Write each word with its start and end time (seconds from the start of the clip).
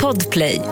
Podplay. 0.00 0.62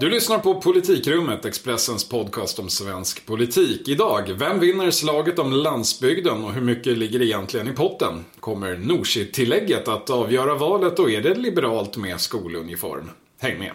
Du 0.00 0.08
lyssnar 0.10 0.38
på 0.38 0.60
Politikrummet, 0.60 1.44
Expressens 1.44 2.08
podcast 2.08 2.58
om 2.58 2.68
svensk 2.70 3.26
politik. 3.26 3.88
Idag, 3.88 4.34
vem 4.38 4.60
vinner 4.60 4.90
slaget 4.90 5.38
om 5.38 5.52
landsbygden 5.52 6.44
och 6.44 6.52
hur 6.52 6.60
mycket 6.60 6.98
ligger 6.98 7.22
egentligen 7.22 7.68
i 7.68 7.72
potten? 7.72 8.24
Kommer 8.40 8.76
Nooshi-tillägget 8.76 9.88
att 9.88 10.10
avgöra 10.10 10.54
valet 10.54 10.98
och 10.98 11.10
är 11.10 11.20
det 11.20 11.34
liberalt 11.34 11.96
med 11.96 12.20
skoluniform? 12.20 13.10
Häng 13.40 13.58
med! 13.58 13.72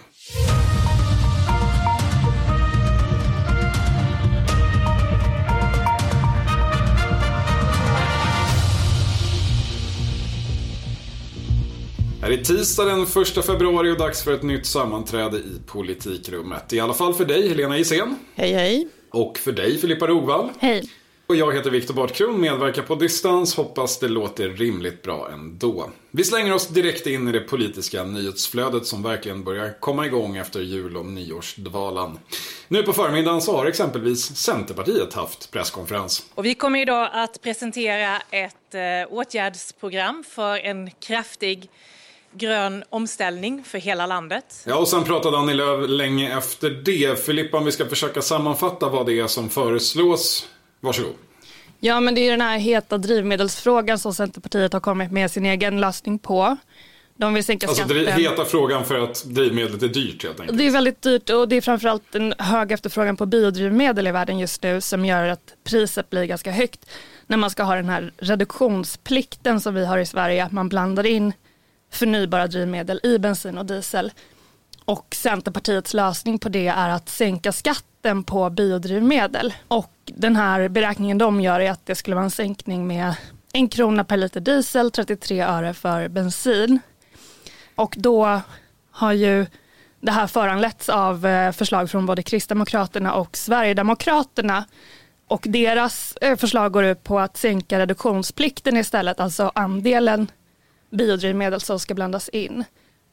Är 12.34 12.44
tisdag 12.44 12.86
den 12.86 13.02
1 13.02 13.46
februari 13.46 13.92
och 13.92 13.98
dags 13.98 14.24
för 14.24 14.34
ett 14.34 14.44
nytt 14.44 14.66
sammanträde 14.66 15.38
i 15.38 15.62
Politikrummet. 15.66 16.74
I 16.74 16.80
alla 16.80 16.94
fall 16.94 17.14
för 17.14 17.26
dig, 17.26 17.50
Helena 17.50 17.78
Gissén. 17.78 18.16
Hej, 18.36 18.54
hej. 18.54 18.88
Och 19.12 19.38
för 19.38 19.52
dig, 19.52 19.78
Filippa 19.78 20.08
Rogvall. 20.08 20.50
Hej. 20.60 20.90
Och 21.32 21.36
jag 21.36 21.56
heter 21.56 21.70
Viktor 21.70 21.94
Bartkron, 21.94 22.42
medverkar 22.42 22.82
på 22.82 22.96
distans. 22.96 23.56
Hoppas 23.56 24.00
det 24.00 24.08
låter 24.08 24.50
rimligt 24.50 25.02
bra 25.02 25.30
ändå. 25.34 25.90
Vi 26.12 26.24
slänger 26.24 26.54
oss 26.54 26.68
direkt 26.68 27.08
in 27.08 27.28
i 27.28 27.32
det 27.32 27.40
politiska 27.40 28.04
nyhetsflödet 28.04 28.86
som 28.86 29.04
verkligen 29.04 29.44
börjar 29.44 29.80
komma 29.80 30.06
igång 30.06 30.38
efter 30.38 30.60
jul 30.60 30.98
och 30.98 31.06
nyårsdvalan. 31.06 32.20
Nu 32.68 32.84
på 32.84 32.94
förmiddagen 32.94 33.42
så 33.42 33.58
har 33.58 33.66
exempelvis 33.66 34.36
Centerpartiet 34.36 35.14
haft 35.14 35.52
presskonferens. 35.52 36.26
Och 36.36 36.46
vi 36.46 36.56
kommer 36.56 36.82
idag 36.82 37.10
att 37.14 37.42
presentera 37.42 38.18
ett 38.32 38.74
eh, 38.74 39.14
åtgärdsprogram 39.14 40.24
för 40.30 40.58
en 40.58 40.92
kraftig 40.92 41.70
grön 42.34 42.84
omställning 42.90 43.64
för 43.64 43.78
hela 43.78 44.06
landet. 44.06 44.64
Ja, 44.68 44.76
och 44.76 44.88
sen 44.88 45.04
pratade 45.04 45.38
Annie 45.38 45.54
Lööf 45.54 45.90
länge 45.90 46.38
efter 46.38 46.70
det. 46.70 47.26
Filippa, 47.26 47.58
om 47.58 47.66
vi 47.66 47.72
ska 47.72 47.86
försöka 47.86 48.22
sammanfatta 48.22 48.90
vad 48.90 49.06
det 49.06 49.20
är 49.20 49.28
som 49.28 49.50
föreslås. 49.50 50.48
Varsågod. 50.80 51.14
Ja, 51.80 52.00
men 52.00 52.16
det 52.16 52.22
är 52.22 52.32
den 52.32 52.42
här 52.42 52.58
heta 52.58 52.98
drivmedelsfrågan 52.98 54.00
som 54.00 54.14
Centerpartiet 54.14 54.74
har 54.74 54.80
kommit 54.80 55.12
med 55.12 55.32
sin 55.32 55.46
egen 55.46 55.82
lösning 55.82 56.20
på. 56.20 56.58
De 57.18 57.34
vill 57.34 57.44
sänka 57.44 57.68
alltså, 57.68 57.84
skatten. 57.84 58.08
Alltså 58.08 58.22
heta 58.22 58.46
frågan 58.46 58.86
för 58.86 59.00
att 59.00 59.24
drivmedlet 59.26 59.84
är 59.84 59.88
dyrt 59.88 60.24
helt 60.24 60.40
enkelt. 60.40 60.58
Det 60.58 60.68
är 60.68 60.72
väldigt 60.72 61.02
dyrt 61.02 61.30
och 61.30 61.50
det 61.50 61.56
är 61.56 61.62
framförallt 61.62 62.16
en 62.16 62.34
hög 62.38 62.72
efterfrågan 62.72 63.18
på 63.18 63.26
biodrivmedel 63.26 64.08
i 64.08 64.12
världen 64.12 64.40
just 64.40 64.64
nu 64.64 64.82
som 64.82 65.06
gör 65.06 65.28
att 65.28 65.54
priset 65.64 66.10
blir 66.10 66.26
ganska 66.26 66.52
högt 66.52 66.90
när 67.28 67.38
man 67.38 67.50
ska 67.50 67.64
ha 67.64 67.76
den 67.76 67.90
här 67.90 68.14
reduktionsplikten 68.18 69.62
som 69.62 69.74
vi 69.74 69.86
har 69.86 69.98
i 69.98 70.06
Sverige, 70.06 70.46
att 70.46 70.52
man 70.52 70.70
blandar 70.70 71.06
in 71.06 71.34
förnybara 71.92 72.48
drivmedel 72.48 73.00
i 73.04 73.20
bensin 73.20 73.58
och 73.58 73.66
diesel. 73.66 74.12
Och 74.86 75.16
Centerpartiets 75.16 75.94
lösning 75.94 76.40
på 76.40 76.50
det 76.50 76.68
är 76.68 76.90
att 76.90 77.10
sänka 77.10 77.52
skatten 77.52 78.24
på 78.24 78.50
biodrivmedel. 78.50 79.54
Och 79.68 79.94
den 80.06 80.36
här 80.36 80.68
beräkningen 80.68 81.18
de 81.18 81.42
gör 81.42 81.60
är 81.60 81.72
att 81.72 81.86
det 81.86 81.96
skulle 81.96 82.16
vara 82.16 82.26
en 82.26 82.32
sänkning 82.32 82.88
med 82.88 83.16
en 83.54 83.70
krona 83.70 84.04
per 84.04 84.18
liter 84.18 84.40
diesel, 84.40 84.92
33 84.92 85.42
öre 85.42 85.74
för 85.74 86.08
bensin. 86.08 86.80
Och 87.76 87.96
då 87.98 88.42
har 88.92 89.14
ju 89.14 89.46
det 90.02 90.12
här 90.12 90.28
föranletts 90.28 90.90
av 90.90 91.26
eh, 91.26 91.52
förslag 91.52 91.90
från 91.90 92.06
både 92.06 92.24
Kristdemokraterna 92.24 93.14
och 93.14 93.38
Sverigedemokraterna. 93.38 94.66
Och 95.28 95.46
deras 95.50 96.18
eh, 96.22 96.38
förslag 96.38 96.72
går 96.72 96.84
ut 96.84 97.04
på 97.04 97.20
att 97.20 97.38
sänka 97.38 97.80
reduktionsplikten 97.80 98.78
istället, 98.78 99.20
alltså 99.20 99.52
andelen 99.56 100.28
biodrivmedel 100.92 101.62
som 101.62 101.80
ska 101.80 101.94
blandas 101.94 102.30
in. 102.30 102.64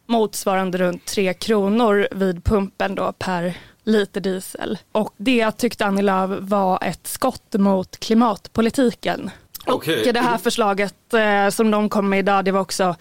Motsvarande 0.07 0.79
runt 0.79 1.05
3 1.05 1.34
kronor 1.34 2.09
vid 2.11 2.45
pumpen 2.45 2.95
då 2.95 3.12
per 3.12 3.55
liter 3.84 4.21
diesel. 4.21 4.79
Och 4.93 5.15
det 5.17 5.53
tyckte 5.53 5.87
Annie 5.87 6.03
Lööf 6.03 6.31
var 6.41 6.84
ett 6.84 7.06
skott 7.06 7.55
mot 7.55 8.00
klimatpolitiken. 8.00 9.31
Okay. 9.66 10.06
Och 10.06 10.15
det 10.15 10.21
här 10.21 10.39
förslaget 10.39 11.15
eh, 11.15 11.49
som 11.49 11.71
de 11.71 11.89
kom 11.89 12.09
med 12.09 12.19
idag 12.19 12.44
det 12.44 12.53
var 12.53 12.61
också 12.61 12.97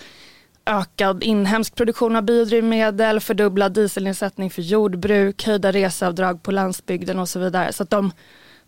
ökad 0.66 1.24
inhemsk 1.24 1.76
produktion 1.76 2.16
av 2.16 2.24
biodrivmedel, 2.24 3.20
fördubblad 3.20 3.74
dieselnedsättning 3.74 4.50
för 4.50 4.62
jordbruk, 4.62 5.44
höjda 5.44 5.72
reseavdrag 5.72 6.44
på 6.44 6.52
landsbygden 6.52 7.20
och 7.20 7.30
så 7.30 7.40
vidare. 7.40 7.74
Så 7.74 7.84
att 7.84 7.90
de 7.90 8.12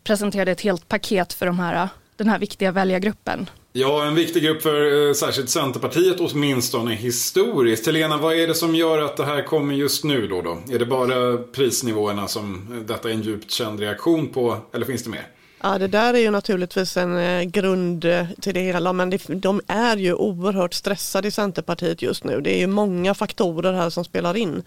presenterade 0.04 0.52
ett 0.52 0.62
helt 0.62 0.88
paket 0.88 1.34
för 1.34 1.46
de 1.46 1.60
här, 1.60 1.90
den 2.16 2.30
här 2.30 2.40
viktiga 2.40 2.72
väljargruppen. 2.72 3.50
Ja, 3.74 4.06
en 4.06 4.16
viktig 4.16 4.44
grupp 4.44 4.62
för 4.62 5.08
eh, 5.08 5.14
särskilt 5.14 5.50
Centerpartiet 5.50 6.20
åtminstone 6.20 6.96
historiskt. 6.96 7.86
Helena, 7.86 8.18
vad 8.18 8.36
är 8.36 8.48
det 8.48 8.56
som 8.56 8.76
gör 8.76 9.02
att 9.02 9.18
det 9.18 9.26
här 9.26 9.44
kommer 9.44 9.74
just 9.74 10.04
nu 10.04 10.28
då? 10.28 10.42
då? 10.42 10.58
Är 10.72 10.80
det 10.80 10.86
bara 10.86 11.38
prisnivåerna 11.38 12.28
som 12.28 12.68
eh, 12.72 12.78
detta 12.78 13.10
är 13.10 13.14
en 13.14 13.22
djupt 13.22 13.52
känd 13.52 13.80
reaktion 13.80 14.28
på, 14.28 14.58
eller 14.74 14.86
finns 14.86 15.04
det 15.04 15.10
mer? 15.10 15.28
Ja, 15.62 15.78
det 15.78 15.88
där 15.88 16.14
är 16.14 16.18
ju 16.18 16.32
naturligtvis 16.32 16.98
en 16.98 17.18
eh, 17.18 17.44
grund 17.44 18.06
eh, 18.06 18.26
till 18.42 18.54
det 18.54 18.60
hela 18.60 18.94
men 18.94 19.10
det, 19.10 19.22
de 19.28 19.62
är 19.68 19.98
ju 19.98 20.14
oerhört 20.14 20.74
stressade 20.74 21.28
i 21.28 21.32
Centerpartiet 21.32 22.02
just 22.02 22.24
nu. 22.24 22.42
Det 22.42 22.56
är 22.56 22.60
ju 22.60 22.68
många 22.68 23.14
faktorer 23.14 23.74
här 23.74 23.90
som 23.90 24.06
spelar 24.06 24.38
in. 24.38 24.64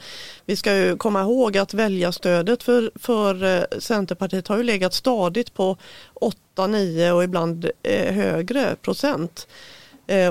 Vi 0.46 0.56
ska 0.56 0.76
ju 0.76 0.96
komma 0.96 1.20
ihåg 1.20 1.58
att 1.58 1.74
väljarstödet 1.74 2.62
för, 2.62 2.90
för 2.94 3.44
eh, 3.44 3.78
Centerpartiet 3.78 4.48
har 4.48 4.56
ju 4.56 4.62
legat 4.62 4.94
stadigt 4.94 5.54
på 5.54 5.76
8, 6.14 6.66
9 6.66 7.12
och 7.12 7.24
ibland 7.24 7.70
högre 8.08 8.76
procent 8.82 9.46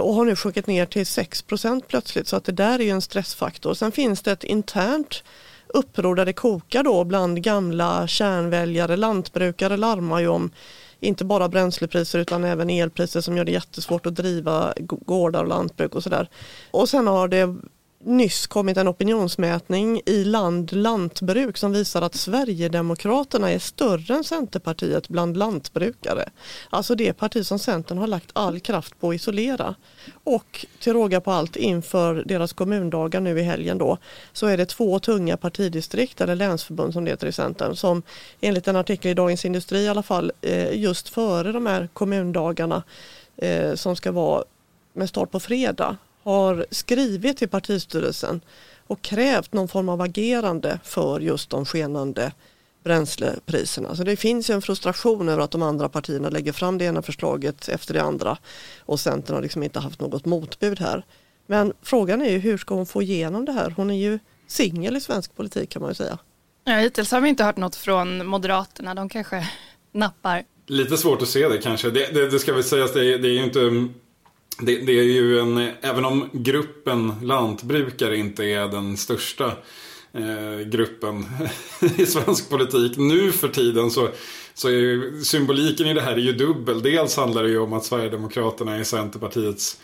och 0.01 0.13
har 0.13 0.25
nu 0.25 0.35
sjunkit 0.35 0.67
ner 0.67 0.85
till 0.85 1.05
6 1.05 1.41
procent 1.41 1.87
plötsligt 1.87 2.27
så 2.27 2.35
att 2.35 2.43
det 2.43 2.51
där 2.51 2.79
är 2.79 2.83
ju 2.83 2.89
en 2.89 3.01
stressfaktor. 3.01 3.73
Sen 3.73 3.91
finns 3.91 4.21
det 4.21 4.31
ett 4.31 4.43
internt 4.43 5.23
uppror 5.73 6.15
där 6.15 6.25
det 6.25 6.33
kokar 6.33 6.83
då 6.83 7.03
bland 7.03 7.43
gamla 7.43 8.07
kärnväljare. 8.07 8.97
Lantbrukare 8.97 9.77
larmar 9.77 10.19
ju 10.19 10.27
om 10.27 10.51
inte 10.99 11.25
bara 11.25 11.49
bränslepriser 11.49 12.19
utan 12.19 12.43
även 12.43 12.69
elpriser 12.69 13.21
som 13.21 13.37
gör 13.37 13.45
det 13.45 13.51
jättesvårt 13.51 14.05
att 14.05 14.15
driva 14.15 14.73
gårdar 14.77 15.41
och 15.41 15.49
lantbruk 15.49 15.95
och 15.95 16.03
sådär. 16.03 16.29
Och 16.71 16.89
sen 16.89 17.07
har 17.07 17.27
det 17.27 17.55
nyss 18.03 18.47
kommit 18.47 18.77
en 18.77 18.87
opinionsmätning 18.87 20.01
i 20.05 20.23
Land 20.23 20.73
Lantbruk 20.73 21.57
som 21.57 21.71
visar 21.71 22.01
att 22.01 22.15
Sverigedemokraterna 22.15 23.51
är 23.51 23.59
större 23.59 24.15
än 24.15 24.23
Centerpartiet 24.23 25.09
bland 25.09 25.37
lantbrukare. 25.37 26.29
Alltså 26.69 26.95
det 26.95 27.13
parti 27.13 27.45
som 27.45 27.59
Centern 27.59 27.97
har 27.97 28.07
lagt 28.07 28.29
all 28.33 28.59
kraft 28.59 28.99
på 28.99 29.09
att 29.09 29.15
isolera. 29.15 29.75
Och 30.23 30.65
till 30.79 30.93
råga 30.93 31.21
på 31.21 31.31
allt 31.31 31.55
inför 31.55 32.23
deras 32.25 32.53
kommundagar 32.53 33.21
nu 33.21 33.39
i 33.39 33.43
helgen 33.43 33.77
då 33.77 33.97
så 34.33 34.47
är 34.47 34.57
det 34.57 34.65
två 34.65 34.99
tunga 34.99 35.37
partidistrikt 35.37 36.21
eller 36.21 36.35
länsförbund 36.35 36.93
som 36.93 37.05
det 37.05 37.11
heter 37.11 37.27
i 37.27 37.31
Centern 37.31 37.75
som 37.75 38.03
enligt 38.41 38.67
en 38.67 38.75
artikel 38.75 39.11
i 39.11 39.13
Dagens 39.13 39.45
Industri 39.45 39.79
i 39.79 39.87
alla 39.87 40.03
fall 40.03 40.31
eh, 40.41 40.79
just 40.79 41.09
före 41.09 41.51
de 41.51 41.65
här 41.65 41.89
kommundagarna 41.93 42.83
eh, 43.37 43.75
som 43.75 43.95
ska 43.95 44.11
vara 44.11 44.43
med 44.93 45.09
start 45.09 45.31
på 45.31 45.39
fredag 45.39 45.97
har 46.23 46.65
skrivit 46.71 47.37
till 47.37 47.49
partistyrelsen 47.49 48.41
och 48.87 49.01
krävt 49.01 49.53
någon 49.53 49.67
form 49.67 49.89
av 49.89 50.01
agerande 50.01 50.79
för 50.83 51.19
just 51.19 51.49
de 51.49 51.65
skenande 51.65 52.31
bränslepriserna. 52.83 53.95
Så 53.95 54.03
det 54.03 54.15
finns 54.15 54.49
en 54.49 54.61
frustration 54.61 55.29
över 55.29 55.43
att 55.43 55.51
de 55.51 55.61
andra 55.61 55.89
partierna 55.89 56.29
lägger 56.29 56.51
fram 56.51 56.77
det 56.77 56.85
ena 56.85 57.01
förslaget 57.01 57.69
efter 57.69 57.93
det 57.93 58.01
andra 58.01 58.37
och 58.79 58.99
Centern 58.99 59.35
har 59.35 59.41
liksom 59.41 59.63
inte 59.63 59.79
haft 59.79 59.99
något 59.99 60.25
motbud 60.25 60.79
här. 60.79 61.05
Men 61.47 61.73
frågan 61.81 62.21
är 62.21 62.29
ju 62.29 62.37
hur 62.37 62.57
ska 62.57 62.75
hon 62.75 62.85
få 62.85 63.01
igenom 63.01 63.45
det 63.45 63.51
här? 63.51 63.73
Hon 63.77 63.91
är 63.91 63.95
ju 63.95 64.19
singel 64.47 64.97
i 64.97 65.01
svensk 65.01 65.35
politik 65.35 65.69
kan 65.69 65.81
man 65.81 65.91
ju 65.91 65.95
säga. 65.95 66.17
Ja, 66.63 66.73
hittills 66.73 67.11
har 67.11 67.21
vi 67.21 67.29
inte 67.29 67.43
hört 67.43 67.57
något 67.57 67.75
från 67.75 68.25
Moderaterna. 68.25 68.95
De 68.95 69.09
kanske 69.09 69.49
nappar. 69.91 70.43
Lite 70.67 70.97
svårt 70.97 71.21
att 71.21 71.27
se 71.27 71.49
det 71.49 71.57
kanske. 71.57 71.89
Det, 71.89 72.13
det, 72.13 72.29
det 72.29 72.39
ska 72.39 72.53
väl 72.53 72.63
sägas, 72.63 72.93
det, 72.93 73.17
det 73.17 73.27
är 73.27 73.33
ju 73.33 73.43
inte 73.43 73.59
det, 74.61 74.77
det, 74.77 74.99
är 74.99 75.03
ju 75.03 75.39
en, 75.39 75.57
även 75.81 76.05
om 76.05 76.29
gruppen 76.33 77.13
lantbrukare 77.23 78.17
inte 78.17 78.45
är 78.45 78.67
den 78.67 78.97
största 78.97 79.45
eh, 80.13 80.67
gruppen 80.67 81.25
i 81.97 82.05
svensk 82.05 82.49
politik 82.49 82.97
nu 82.97 83.31
för 83.31 83.47
tiden 83.47 83.91
så, 83.91 84.09
så 84.53 84.67
är 84.67 84.71
ju, 84.71 85.21
symboliken 85.23 85.87
i 85.87 85.93
det 85.93 86.01
här 86.01 86.13
är 86.13 86.17
ju 86.17 86.33
dubbel. 86.33 86.81
Dels 86.81 87.17
handlar 87.17 87.43
det 87.43 87.49
ju 87.49 87.59
om 87.59 87.73
att 87.73 87.85
Sverigedemokraterna 87.85 88.75
är 88.75 88.83
Centerpartiets 88.83 89.77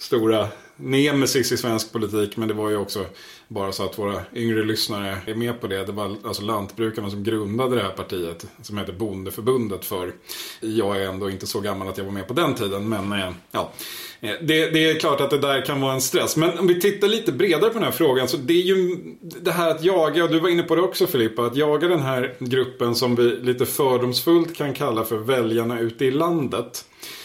stora 0.00 0.48
nemesis 0.76 1.52
i 1.52 1.56
svensk 1.56 1.92
politik. 1.92 2.36
Men 2.36 2.48
det 2.48 2.54
var 2.54 2.70
ju 2.70 2.76
också 2.76 3.04
bara 3.48 3.72
så 3.72 3.84
att 3.84 3.98
våra 3.98 4.22
yngre 4.34 4.64
lyssnare 4.64 5.18
är 5.26 5.34
med 5.34 5.60
på 5.60 5.66
det. 5.66 5.84
Det 5.84 5.92
var 5.92 6.16
alltså 6.24 6.42
lantbrukarna 6.42 7.10
som 7.10 7.24
grundade 7.24 7.76
det 7.76 7.82
här 7.82 7.90
partiet. 7.90 8.46
Som 8.62 8.78
heter 8.78 8.92
Bondeförbundet 8.92 9.84
för. 9.84 10.12
Jag 10.60 11.02
är 11.02 11.08
ändå 11.08 11.30
inte 11.30 11.46
så 11.46 11.60
gammal 11.60 11.88
att 11.88 11.98
jag 11.98 12.04
var 12.04 12.12
med 12.12 12.28
på 12.28 12.34
den 12.34 12.54
tiden. 12.54 12.88
Men 12.88 13.12
eh, 13.12 13.30
ja, 13.50 13.72
eh, 14.20 14.30
det, 14.42 14.70
det, 14.70 14.90
är 14.90 14.98
klart 14.98 15.20
att 15.20 15.30
det 15.30 15.38
där 15.38 15.66
kan 15.66 15.80
vara 15.80 15.94
en 15.94 16.00
stress. 16.00 16.36
Men 16.36 16.58
om 16.58 16.66
vi 16.66 16.80
tittar 16.80 17.08
lite 17.08 17.32
bredare 17.32 17.70
på 17.70 17.74
den 17.74 17.84
här 17.84 17.90
frågan. 17.90 18.28
Så 18.28 18.36
det 18.36 18.52
är 18.52 18.66
ju 18.66 18.96
det 19.20 19.52
här 19.52 19.70
att 19.70 19.84
jaga, 19.84 20.24
och 20.24 20.30
du 20.30 20.40
var 20.40 20.48
inne 20.48 20.62
på 20.62 20.74
det 20.74 20.82
också 20.82 21.06
Filippa. 21.06 21.46
Att 21.46 21.56
jaga 21.56 21.88
den 21.88 22.00
här 22.00 22.34
gruppen 22.38 22.94
som 22.94 23.16
vi 23.16 23.22
lite 23.22 23.66
fördomsfullt 23.66 24.56
kan 24.56 24.74
kalla 24.74 25.04
för 25.04 25.18
väljarna 25.18 25.80
ute 25.80 26.04
i 26.04 26.10
landet. 26.10 26.84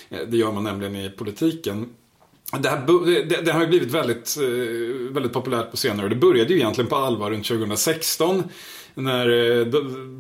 Eh, 0.10 0.20
det 0.28 0.38
gör 0.38 0.52
man 0.52 0.64
nämligen 0.64 0.96
i 0.96 1.10
politiken 1.10 1.90
det, 2.52 2.70
här, 2.70 3.26
det, 3.30 3.42
det, 3.42 3.52
har 3.52 3.62
ju 3.62 3.68
blivit 3.68 3.92
väldigt, 3.92 4.38
eh, 4.38 5.14
väldigt 5.14 5.34
populärt 5.34 5.72
på 5.72 5.78
senare 5.78 6.06
år. 6.06 6.10
Det 6.10 6.16
började 6.16 6.54
ju 6.54 6.60
egentligen 6.60 6.90
på 6.90 6.96
allvar 6.96 7.32
runt 7.32 7.48
2016 7.48 8.44
när 8.94 9.60
eh, 9.60 9.66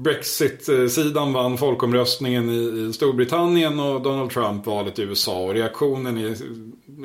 Brexit-sidan 0.03 1.33
vann 1.33 1.57
folkomröstningen 1.57 2.49
i 2.49 2.93
Storbritannien 2.93 3.79
och 3.79 4.01
Donald 4.01 4.31
Trump 4.31 4.65
valet 4.65 4.99
i 4.99 5.01
USA. 5.01 5.43
Och 5.43 5.53
reaktionen 5.53 6.17
i, 6.17 6.35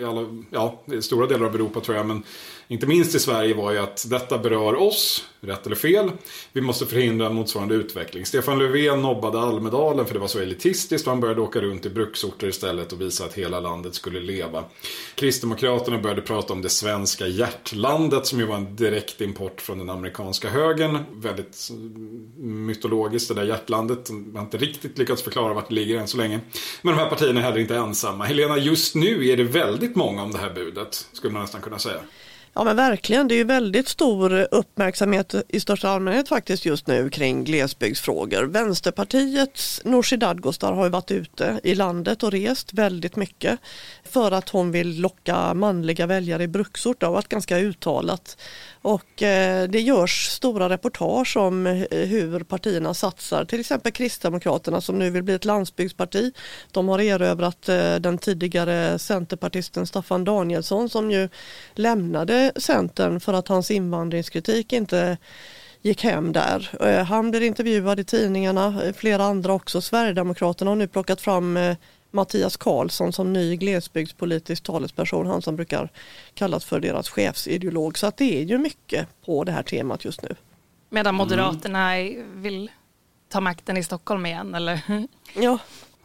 i, 0.00 0.04
alla, 0.04 0.26
ja, 0.50 0.82
i 0.92 1.02
stora 1.02 1.26
delar 1.26 1.46
av 1.46 1.54
Europa 1.54 1.80
tror 1.80 1.96
jag, 1.96 2.06
men 2.06 2.22
inte 2.70 2.86
minst 2.86 3.14
i 3.14 3.18
Sverige 3.18 3.54
var 3.54 3.72
ju 3.72 3.78
att 3.78 4.06
detta 4.10 4.38
berör 4.38 4.74
oss, 4.74 5.24
rätt 5.40 5.66
eller 5.66 5.76
fel. 5.76 6.10
Vi 6.52 6.60
måste 6.60 6.86
förhindra 6.86 7.26
en 7.26 7.34
motsvarande 7.34 7.74
utveckling. 7.74 8.26
Stefan 8.26 8.58
Löfven 8.58 9.02
nobbade 9.02 9.40
Almedalen 9.40 10.06
för 10.06 10.14
det 10.14 10.20
var 10.20 10.26
så 10.26 10.38
elitistiskt 10.38 11.06
och 11.06 11.12
han 11.12 11.20
började 11.20 11.40
åka 11.40 11.60
runt 11.60 11.86
i 11.86 11.90
bruksorter 11.90 12.46
istället 12.46 12.92
och 12.92 13.00
visa 13.00 13.24
att 13.24 13.34
hela 13.34 13.60
landet 13.60 13.94
skulle 13.94 14.20
leva. 14.20 14.64
Kristdemokraterna 15.14 15.98
började 15.98 16.22
prata 16.22 16.52
om 16.52 16.62
det 16.62 16.68
svenska 16.68 17.26
hjärtlandet 17.26 18.26
som 18.26 18.40
ju 18.40 18.46
var 18.46 18.56
en 18.56 18.76
direkt 18.76 19.20
import 19.20 19.60
från 19.60 19.78
den 19.78 19.90
amerikanska 19.90 20.48
högern. 20.48 20.98
Väldigt 21.12 21.68
mm, 21.70 22.66
mytologiskt 22.66 23.28
det 23.28 23.34
där 23.34 23.44
hjärtlandet. 23.44 24.10
Man 24.10 24.36
har 24.36 24.42
inte 24.42 24.58
riktigt 24.58 24.98
lyckats 24.98 25.22
förklara 25.22 25.54
vart 25.54 25.68
det 25.68 25.74
ligger 25.74 25.98
än 25.98 26.08
så 26.08 26.16
länge. 26.16 26.40
Men 26.82 26.94
de 26.94 27.00
här 27.00 27.08
partierna 27.08 27.40
är 27.40 27.44
heller 27.44 27.58
inte 27.58 27.76
ensamma. 27.76 28.24
Helena, 28.24 28.58
just 28.58 28.94
nu 28.94 29.28
är 29.28 29.36
det 29.36 29.44
väldigt 29.44 29.96
många 29.96 30.22
om 30.22 30.32
det 30.32 30.38
här 30.38 30.54
budet, 30.54 31.08
skulle 31.12 31.32
man 31.32 31.42
nästan 31.42 31.60
kunna 31.60 31.78
säga. 31.78 32.00
Ja 32.54 32.64
men 32.64 32.76
verkligen, 32.76 33.28
det 33.28 33.34
är 33.34 33.36
ju 33.36 33.44
väldigt 33.44 33.88
stor 33.88 34.48
uppmärksamhet 34.50 35.34
i 35.48 35.60
största 35.60 35.88
allmänhet 35.88 36.28
faktiskt 36.28 36.64
just 36.64 36.86
nu 36.86 37.10
kring 37.10 37.44
glesbygdsfrågor. 37.44 38.44
Vänsterpartiets 38.44 39.80
Nooshi 39.84 40.16
Dadgostar 40.16 40.72
har 40.72 40.84
ju 40.84 40.90
varit 40.90 41.10
ute 41.10 41.60
i 41.64 41.74
landet 41.74 42.22
och 42.22 42.32
rest 42.32 42.72
väldigt 42.72 43.16
mycket 43.16 43.58
för 44.04 44.32
att 44.32 44.48
hon 44.48 44.72
vill 44.72 45.00
locka 45.00 45.54
manliga 45.54 46.06
väljare 46.06 46.42
i 46.42 46.48
bruksort. 46.48 47.00
Det 47.00 47.06
har 47.06 47.12
varit 47.12 47.28
ganska 47.28 47.58
uttalat. 47.58 48.36
Och 48.82 49.22
eh, 49.22 49.68
det 49.68 49.80
görs 49.80 50.26
stora 50.26 50.68
reportage 50.68 51.36
om 51.36 51.66
hur 51.90 52.44
partierna 52.44 52.94
satsar. 52.94 53.44
Till 53.44 53.60
exempel 53.60 53.92
Kristdemokraterna 53.92 54.80
som 54.80 54.98
nu 54.98 55.10
vill 55.10 55.22
bli 55.22 55.34
ett 55.34 55.44
landsbygdsparti. 55.44 56.32
De 56.70 56.88
har 56.88 57.00
erövrat 57.00 57.68
eh, 57.68 57.94
den 57.94 58.18
tidigare 58.18 58.98
centerpartisten 58.98 59.86
Staffan 59.86 60.24
Danielsson 60.24 60.88
som 60.88 61.10
ju 61.10 61.28
lämnade 61.74 62.52
Centern 62.56 63.20
för 63.20 63.32
att 63.32 63.48
hans 63.48 63.70
invandringskritik 63.70 64.72
inte 64.72 65.16
gick 65.82 66.04
hem 66.04 66.32
där. 66.32 66.70
Eh, 66.80 67.04
han 67.04 67.30
blir 67.30 67.40
intervjuad 67.40 68.00
i 68.00 68.04
tidningarna, 68.04 68.82
eh, 68.84 68.92
flera 68.92 69.24
andra 69.24 69.52
också. 69.52 69.80
Sverigedemokraterna 69.80 70.70
har 70.70 70.76
nu 70.76 70.88
plockat 70.88 71.20
fram 71.20 71.56
eh, 71.56 71.76
Mattias 72.10 72.56
Karlsson 72.56 73.12
som 73.12 73.32
ny 73.32 73.56
glesbygdspolitisk 73.56 74.62
talesperson, 74.62 75.26
han 75.26 75.42
som 75.42 75.56
brukar 75.56 75.88
kallas 76.34 76.64
för 76.64 76.80
deras 76.80 77.08
chefsideolog. 77.08 77.98
Så 77.98 78.06
att 78.06 78.16
det 78.16 78.40
är 78.40 78.44
ju 78.44 78.58
mycket 78.58 79.08
på 79.24 79.44
det 79.44 79.52
här 79.52 79.62
temat 79.62 80.04
just 80.04 80.22
nu. 80.22 80.36
Medan 80.88 81.14
Moderaterna 81.14 81.96
mm. 81.96 82.42
vill 82.42 82.70
ta 83.28 83.40
makten 83.40 83.76
i 83.76 83.82
Stockholm 83.82 84.26
igen 84.26 84.54
eller? 84.54 84.80
Ja, 85.34 85.58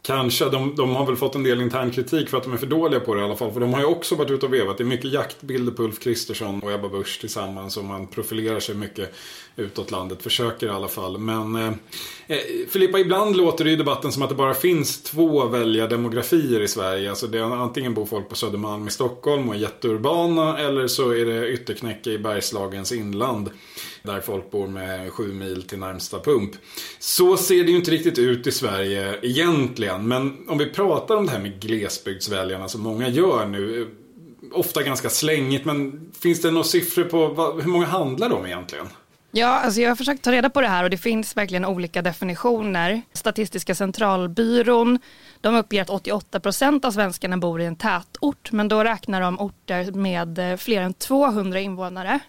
Kanske. 0.06 0.48
De, 0.48 0.74
de 0.76 0.96
har 0.96 1.06
väl 1.06 1.16
fått 1.16 1.34
en 1.34 1.42
del 1.42 1.60
intern 1.60 1.90
kritik 1.90 2.28
för 2.28 2.38
att 2.38 2.44
de 2.44 2.52
är 2.52 2.56
för 2.56 2.66
dåliga 2.66 3.00
på 3.00 3.14
det 3.14 3.20
i 3.20 3.24
alla 3.24 3.36
fall. 3.36 3.52
För 3.52 3.60
de 3.60 3.72
har 3.72 3.80
ju 3.80 3.86
också 3.86 4.14
varit 4.14 4.30
ute 4.30 4.46
och 4.46 4.54
vevat. 4.54 4.78
Det 4.78 4.82
är 4.82 4.86
mycket 4.86 5.12
jaktbilder 5.12 5.72
på 5.72 5.82
Ulf 5.82 6.00
Kristersson 6.00 6.60
och 6.60 6.72
Ebba 6.72 6.88
Busch 6.88 7.20
tillsammans. 7.20 7.76
Och 7.76 7.84
man 7.84 8.06
profilerar 8.06 8.60
sig 8.60 8.74
mycket 8.74 9.14
utåt 9.56 9.90
landet. 9.90 10.22
Försöker 10.22 10.66
i 10.66 10.70
alla 10.70 10.88
fall. 10.88 11.18
Men 11.18 11.56
eh, 11.56 11.72
eh 12.26 12.38
Filippa, 12.68 12.98
ibland 12.98 13.36
låter 13.36 13.64
det 13.64 13.70
i 13.70 13.76
debatten 13.76 14.12
som 14.12 14.22
att 14.22 14.28
det 14.28 14.34
bara 14.34 14.54
finns 14.54 15.02
två 15.02 15.46
väljardemografier 15.46 16.60
i 16.60 16.68
Sverige. 16.68 17.10
Alltså 17.10 17.26
det 17.26 17.38
är 17.38 17.42
antingen 17.42 17.94
bor 17.94 18.06
folk 18.06 18.28
på 18.28 18.34
Södermalm 18.34 18.88
i 18.88 18.90
Stockholm 18.90 19.48
och 19.48 19.54
är 19.54 19.58
jätteurbana. 19.58 20.58
Eller 20.58 20.86
så 20.86 21.10
är 21.10 21.24
det 21.24 21.48
ytterknäcke 21.48 22.10
i 22.10 22.18
Bergslagens 22.18 22.92
inland. 22.92 23.50
Där 24.06 24.20
folk 24.20 24.50
bor 24.50 24.66
med 24.66 25.12
sju 25.12 25.32
mil 25.32 25.62
till 25.62 25.78
närmsta 25.78 26.20
pump. 26.20 26.50
Så 26.98 27.36
ser 27.36 27.64
det 27.64 27.70
ju 27.70 27.76
inte 27.76 27.90
riktigt 27.90 28.18
ut 28.18 28.46
i 28.46 28.52
Sverige 28.52 29.18
egentligen. 29.22 30.08
Men 30.08 30.48
om 30.48 30.58
vi 30.58 30.66
pratar 30.66 31.16
om 31.16 31.26
det 31.26 31.32
här 31.32 31.40
med 31.40 31.60
glesbygdsväljarna 31.60 32.68
som 32.68 32.80
många 32.80 33.08
gör 33.08 33.46
nu. 33.46 33.82
Eh, 33.82 33.86
ofta 34.52 34.82
ganska 34.82 35.10
slängigt 35.10 35.64
men 35.64 36.10
finns 36.20 36.42
det 36.42 36.50
några 36.50 36.64
siffror 36.64 37.04
på 37.04 37.26
vad, 37.26 37.62
hur 37.62 37.70
många 37.70 37.86
handlar 37.86 38.28
det 38.28 38.34
om 38.34 38.46
egentligen? 38.46 38.86
Ja, 39.30 39.46
alltså 39.46 39.80
jag 39.80 39.90
har 39.90 39.96
försökt 39.96 40.22
ta 40.22 40.32
reda 40.32 40.50
på 40.50 40.60
det 40.60 40.68
här 40.68 40.84
och 40.84 40.90
det 40.90 40.96
finns 40.96 41.36
verkligen 41.36 41.64
olika 41.64 42.02
definitioner. 42.02 43.02
Statistiska 43.12 43.74
centralbyrån, 43.74 44.98
de 45.40 45.56
uppger 45.56 45.82
att 45.82 45.90
88 45.90 46.40
procent 46.40 46.84
av 46.84 46.90
svenskarna 46.90 47.36
bor 47.36 47.60
i 47.60 47.64
en 47.64 47.76
tätort, 47.76 48.52
men 48.52 48.68
då 48.68 48.84
räknar 48.84 49.20
de 49.20 49.40
orter 49.40 49.92
med 49.92 50.38
eh, 50.38 50.56
fler 50.56 50.82
än 50.82 50.94
200 50.94 51.60
invånare. 51.60 52.20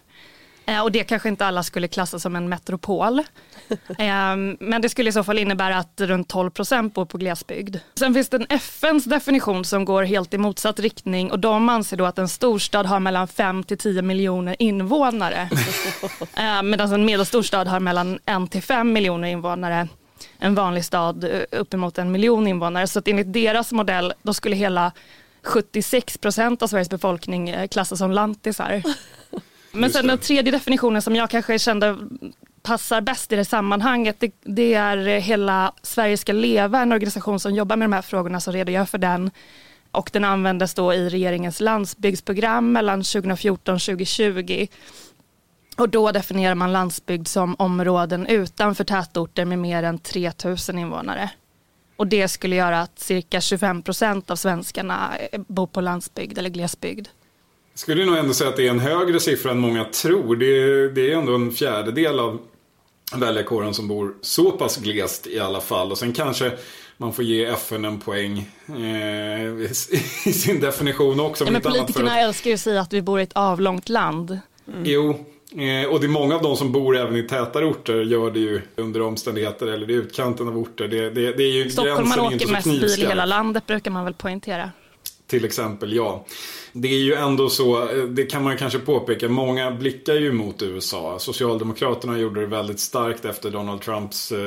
Eh, 0.68 0.80
och 0.82 0.92
det 0.92 1.04
kanske 1.04 1.28
inte 1.28 1.46
alla 1.46 1.62
skulle 1.62 1.88
klassa 1.88 2.18
som 2.18 2.36
en 2.36 2.48
metropol. 2.48 3.22
Ehm, 3.98 4.56
men 4.60 4.82
det 4.82 4.88
skulle 4.88 5.10
i 5.10 5.12
så 5.12 5.24
fall 5.24 5.38
innebära 5.38 5.78
att 5.78 6.00
runt 6.00 6.28
12 6.28 6.50
procent 6.50 6.94
bor 6.94 7.04
på 7.04 7.18
glesbygd. 7.18 7.76
Sen 7.98 8.14
finns 8.14 8.28
det 8.28 8.36
en 8.36 8.46
FNs 8.48 9.04
definition 9.04 9.64
som 9.64 9.84
går 9.84 10.02
helt 10.02 10.34
i 10.34 10.38
motsatt 10.38 10.80
riktning 10.80 11.30
och 11.30 11.38
de 11.38 11.68
anser 11.68 11.96
då 11.96 12.04
att 12.04 12.18
en 12.18 12.28
storstad 12.28 12.86
har 12.86 13.00
mellan 13.00 13.28
5 13.28 13.64
till 13.64 13.78
10 13.78 14.02
miljoner 14.02 14.56
invånare. 14.58 15.48
Ehm, 16.34 16.70
medan 16.70 16.92
en 16.92 17.04
medelstor 17.04 17.42
stad 17.42 17.68
har 17.68 17.80
mellan 17.80 18.18
1 18.26 18.50
till 18.50 18.62
5 18.62 18.92
miljoner 18.92 19.28
invånare. 19.28 19.88
En 20.38 20.54
vanlig 20.54 20.84
stad 20.84 21.24
eh, 21.24 21.42
uppemot 21.50 21.98
en 21.98 22.10
miljon 22.10 22.46
invånare. 22.46 22.86
Så 22.86 22.98
att 22.98 23.08
enligt 23.08 23.32
deras 23.32 23.72
modell 23.72 24.12
då 24.22 24.34
skulle 24.34 24.56
hela 24.56 24.92
76 25.42 26.18
procent 26.18 26.62
av 26.62 26.66
Sveriges 26.66 26.90
befolkning 26.90 27.48
eh, 27.48 27.68
klassas 27.68 27.98
som 27.98 28.12
lantisar. 28.12 28.82
Men 29.78 29.90
sen 29.90 30.06
den 30.06 30.18
tredje 30.18 30.52
definitionen 30.52 31.02
som 31.02 31.16
jag 31.16 31.30
kanske 31.30 31.58
kände 31.58 31.96
passar 32.62 33.00
bäst 33.00 33.32
i 33.32 33.36
det 33.36 33.44
sammanhanget, 33.44 34.16
det, 34.18 34.32
det, 34.42 34.74
är 34.74 34.96
Hela 35.20 35.72
Sverige 35.82 36.16
ska 36.16 36.32
leva, 36.32 36.80
en 36.80 36.92
organisation 36.92 37.40
som 37.40 37.54
jobbar 37.54 37.76
med 37.76 37.84
de 37.84 37.92
här 37.92 38.02
frågorna 38.02 38.40
som 38.40 38.52
redogör 38.52 38.84
för 38.84 38.98
den. 38.98 39.30
Och 39.90 40.10
den 40.12 40.24
användes 40.24 40.74
då 40.74 40.94
i 40.94 41.08
regeringens 41.08 41.60
landsbygdsprogram 41.60 42.72
mellan 42.72 43.02
2014 43.02 43.74
och 43.74 43.80
2020. 43.80 44.66
Och 45.76 45.88
då 45.88 46.12
definierar 46.12 46.54
man 46.54 46.72
landsbygd 46.72 47.28
som 47.28 47.56
områden 47.58 48.26
utanför 48.26 48.84
tätorter 48.84 49.44
med 49.44 49.58
mer 49.58 49.82
än 49.82 49.98
3000 49.98 50.78
invånare. 50.78 51.30
Och 51.96 52.06
det 52.06 52.28
skulle 52.28 52.56
göra 52.56 52.80
att 52.80 52.98
cirka 52.98 53.40
25 53.40 53.82
procent 53.82 54.30
av 54.30 54.36
svenskarna 54.36 55.12
bor 55.32 55.66
på 55.66 55.80
landsbygd 55.80 56.38
eller 56.38 56.50
glesbygd 56.50 57.08
skulle 57.78 58.04
nog 58.04 58.16
ändå 58.16 58.34
säga 58.34 58.50
att 58.50 58.56
det 58.56 58.66
är 58.66 58.70
en 58.70 58.78
högre 58.78 59.20
siffra 59.20 59.50
än 59.50 59.58
många 59.58 59.84
tror. 59.84 60.36
Det 60.36 60.46
är, 60.46 60.88
det 60.88 61.12
är 61.12 61.16
ändå 61.16 61.34
en 61.34 61.52
fjärdedel 61.52 62.20
av 62.20 62.38
väljarkåren 63.14 63.74
som 63.74 63.88
bor 63.88 64.14
så 64.20 64.50
pass 64.50 64.76
glest 64.76 65.26
i 65.26 65.40
alla 65.40 65.60
fall. 65.60 65.90
Och 65.90 65.98
sen 65.98 66.12
kanske 66.12 66.52
man 66.96 67.12
får 67.12 67.24
ge 67.24 67.44
FN 67.44 67.84
en 67.84 68.00
poäng 68.00 68.50
eh, 68.68 69.46
i 69.62 69.68
sin 70.32 70.60
definition 70.60 71.20
också. 71.20 71.44
Ja, 71.44 71.50
men 71.50 71.62
politikerna 71.62 72.12
att... 72.12 72.18
älskar 72.18 72.50
ju 72.50 72.54
att 72.54 72.60
säga 72.60 72.80
att 72.80 72.92
vi 72.92 73.02
bor 73.02 73.20
i 73.20 73.22
ett 73.22 73.32
avlångt 73.32 73.88
land. 73.88 74.30
Mm. 74.68 74.82
Jo, 74.84 75.10
eh, 75.50 75.88
och 75.88 76.00
det 76.00 76.06
är 76.06 76.08
många 76.08 76.34
av 76.34 76.42
de 76.42 76.56
som 76.56 76.72
bor 76.72 76.96
även 76.96 77.16
i 77.16 77.22
tätare 77.22 77.64
orter 77.64 78.02
gör 78.02 78.30
det 78.30 78.40
ju 78.40 78.60
under 78.76 79.02
omständigheter 79.02 79.66
eller 79.66 79.90
i 79.90 79.94
utkanten 79.94 80.48
av 80.48 80.58
orter. 80.58 80.88
Det, 80.88 81.10
det, 81.10 81.32
det 81.32 81.42
är 81.42 81.52
ju 81.52 81.70
Stockholm 81.70 82.08
man 82.08 82.20
åker 82.20 82.52
mest 82.52 82.66
bil 82.66 82.84
i 82.84 83.06
hela 83.06 83.24
landet 83.24 83.66
brukar 83.66 83.90
man 83.90 84.04
väl 84.04 84.14
poängtera. 84.14 84.70
Till 85.28 85.44
exempel, 85.44 85.92
ja. 85.92 86.24
Det 86.72 86.88
är 86.88 86.98
ju 86.98 87.14
ändå 87.14 87.48
så, 87.48 87.88
det 88.08 88.26
kan 88.26 88.42
man 88.42 88.56
kanske 88.56 88.78
påpeka, 88.78 89.28
många 89.28 89.70
blickar 89.70 90.14
ju 90.14 90.32
mot 90.32 90.62
USA. 90.62 91.18
Socialdemokraterna 91.18 92.18
gjorde 92.18 92.40
det 92.40 92.46
väldigt 92.46 92.80
starkt 92.80 93.24
efter 93.24 93.50
Donald 93.50 93.80
Trumps 93.80 94.32
eh, 94.32 94.38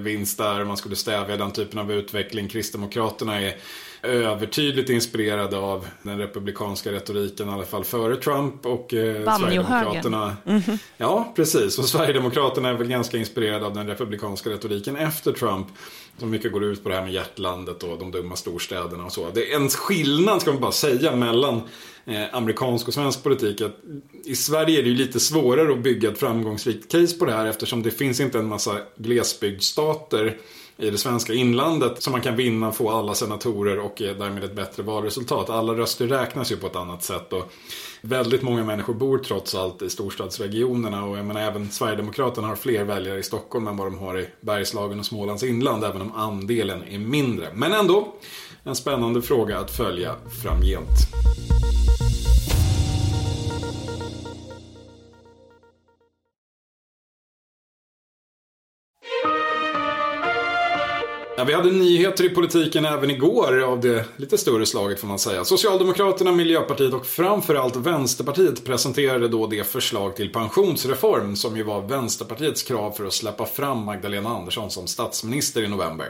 vinst 0.00 0.38
där. 0.38 0.64
Man 0.64 0.76
skulle 0.76 0.96
stävja 0.96 1.36
den 1.36 1.50
typen 1.50 1.78
av 1.78 1.92
utveckling. 1.92 2.48
Kristdemokraterna 2.48 3.40
är 3.40 3.56
övertydligt 4.02 4.90
inspirerade 4.90 5.56
av 5.56 5.86
den 6.02 6.18
republikanska 6.18 6.92
retoriken, 6.92 7.48
i 7.48 7.52
alla 7.52 7.64
fall 7.64 7.84
före 7.84 8.16
Trump. 8.16 8.66
Och 8.66 8.94
eh, 8.94 9.36
Sverigedemokraterna. 9.38 10.36
Mm 10.46 10.60
-hmm. 10.60 10.78
Ja, 10.96 11.32
precis. 11.36 11.78
Och 11.78 11.84
Sverigedemokraterna 11.84 12.68
är 12.68 12.74
väl 12.74 12.88
ganska 12.88 13.16
inspirerade 13.16 13.66
av 13.66 13.74
den 13.74 13.86
republikanska 13.86 14.50
retoriken 14.50 14.96
efter 14.96 15.32
Trump. 15.32 15.66
Som 16.18 16.30
mycket 16.30 16.52
går 16.52 16.64
ut 16.64 16.82
på 16.82 16.88
det 16.88 16.94
här 16.94 17.02
med 17.02 17.12
hjärtlandet 17.12 17.82
och 17.82 17.98
de 17.98 18.10
dumma 18.10 18.36
storstäderna 18.36 19.04
och 19.04 19.12
så. 19.12 19.30
Det 19.34 19.52
är 19.52 19.56
en 19.56 19.68
skillnad, 19.68 20.40
ska 20.40 20.52
man 20.52 20.60
bara 20.60 20.72
säga, 20.72 21.16
mellan 21.16 21.60
eh, 22.04 22.34
amerikansk 22.34 22.88
och 22.88 22.94
svensk 22.94 23.22
politik. 23.22 23.60
Att 23.60 23.76
I 24.24 24.36
Sverige 24.36 24.78
är 24.78 24.82
det 24.82 24.88
ju 24.88 24.94
lite 24.94 25.20
svårare 25.20 25.72
att 25.72 25.82
bygga 25.82 26.10
ett 26.10 26.18
framgångsrikt 26.18 26.92
case 26.92 27.18
på 27.18 27.24
det 27.24 27.32
här 27.32 27.46
eftersom 27.46 27.82
det 27.82 27.90
finns 27.90 28.20
inte 28.20 28.38
en 28.38 28.48
massa 28.48 28.78
glesbygdsstater 28.96 30.38
i 30.78 30.90
det 30.90 30.98
svenska 30.98 31.32
inlandet 31.32 32.02
som 32.02 32.12
man 32.12 32.20
kan 32.20 32.36
vinna, 32.36 32.72
få 32.72 32.90
alla 32.90 33.14
senatorer 33.14 33.78
och 33.78 34.02
eh, 34.02 34.16
därmed 34.16 34.44
ett 34.44 34.56
bättre 34.56 34.82
valresultat. 34.82 35.50
Alla 35.50 35.74
röster 35.74 36.06
räknas 36.06 36.52
ju 36.52 36.56
på 36.56 36.66
ett 36.66 36.76
annat 36.76 37.02
sätt. 37.02 37.32
Och 37.32 37.52
väldigt 38.00 38.42
många 38.42 38.64
människor 38.64 38.94
bor 38.94 39.18
trots 39.18 39.54
allt 39.54 39.82
i 39.82 39.90
storstadsregionerna 39.90 41.04
och 41.04 41.18
jag 41.18 41.24
menar 41.24 41.40
även 41.40 41.70
Sverigedemokraterna 41.70 42.48
har 42.48 42.56
fler 42.56 42.84
väljare 42.84 43.18
i 43.18 43.22
Stockholm 43.22 43.66
än 43.66 43.76
vad 43.76 43.86
de 43.86 43.98
har 43.98 44.18
i 44.18 44.28
Bergslagen 44.40 44.98
och 44.98 45.06
Smålands 45.06 45.42
inland 45.42 45.84
även 45.84 46.02
om 46.02 46.12
andelen 46.14 46.82
är 46.90 46.98
mindre. 46.98 47.48
Men 47.54 47.72
ändå 47.72 48.14
en 48.64 48.76
spännande 48.76 49.22
fråga 49.22 49.58
att 49.58 49.70
följa 49.70 50.14
framgent. 50.42 50.88
Ja, 61.38 61.44
vi 61.44 61.52
hade 61.52 61.70
nyheter 61.70 62.24
i 62.24 62.28
politiken 62.28 62.84
även 62.84 63.10
igår 63.10 63.62
av 63.62 63.80
det 63.80 64.04
lite 64.16 64.38
större 64.38 64.66
slaget 64.66 65.00
får 65.00 65.08
man 65.08 65.18
säga. 65.18 65.44
Socialdemokraterna, 65.44 66.32
Miljöpartiet 66.32 66.94
och 66.94 67.06
framförallt 67.06 67.76
Vänsterpartiet 67.76 68.64
presenterade 68.64 69.28
då 69.28 69.46
det 69.46 69.64
förslag 69.64 70.16
till 70.16 70.32
pensionsreform 70.32 71.36
som 71.36 71.56
ju 71.56 71.62
var 71.62 71.82
Vänsterpartiets 71.82 72.62
krav 72.62 72.92
för 72.92 73.04
att 73.04 73.12
släppa 73.12 73.46
fram 73.46 73.84
Magdalena 73.84 74.28
Andersson 74.28 74.70
som 74.70 74.86
statsminister 74.86 75.62
i 75.62 75.68
november. 75.68 76.08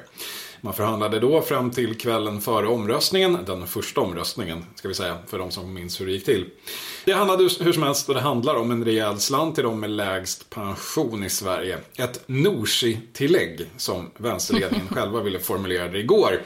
Man 0.61 0.75
förhandlade 0.75 1.21
då 1.21 1.43
fram 1.43 1.71
till 1.71 1.99
kvällen 1.99 2.41
före 2.41 2.67
omröstningen, 2.67 3.39
den 3.47 3.67
första 3.67 4.01
omröstningen 4.01 4.65
ska 4.75 4.89
vi 4.89 4.95
säga, 4.95 5.19
för 5.27 5.39
de 5.39 5.51
som 5.51 5.75
minns 5.75 6.01
hur 6.01 6.07
det 6.07 6.13
gick 6.13 6.25
till. 6.25 6.51
Det 7.05 7.13
handlade 7.13 7.43
hur 7.43 7.73
som 7.73 7.83
helst 7.83 8.09
och 8.09 8.15
det 8.15 8.21
handlar 8.21 8.55
om 8.55 8.71
en 8.71 8.85
rejäl 8.85 9.19
slant 9.19 9.55
till 9.55 9.65
de 9.65 9.81
med 9.81 9.91
lägst 9.91 10.51
pension 10.51 11.25
i 11.25 11.31
Sverige. 11.31 11.79
Ett 11.97 12.23
Nooshi-tillägg 12.27 13.67
som 13.77 14.11
vänsterledningen 14.17 14.89
själva 14.95 15.23
ville 15.23 15.39
formulera 15.39 15.89
det 15.89 15.99
igår. 15.99 16.43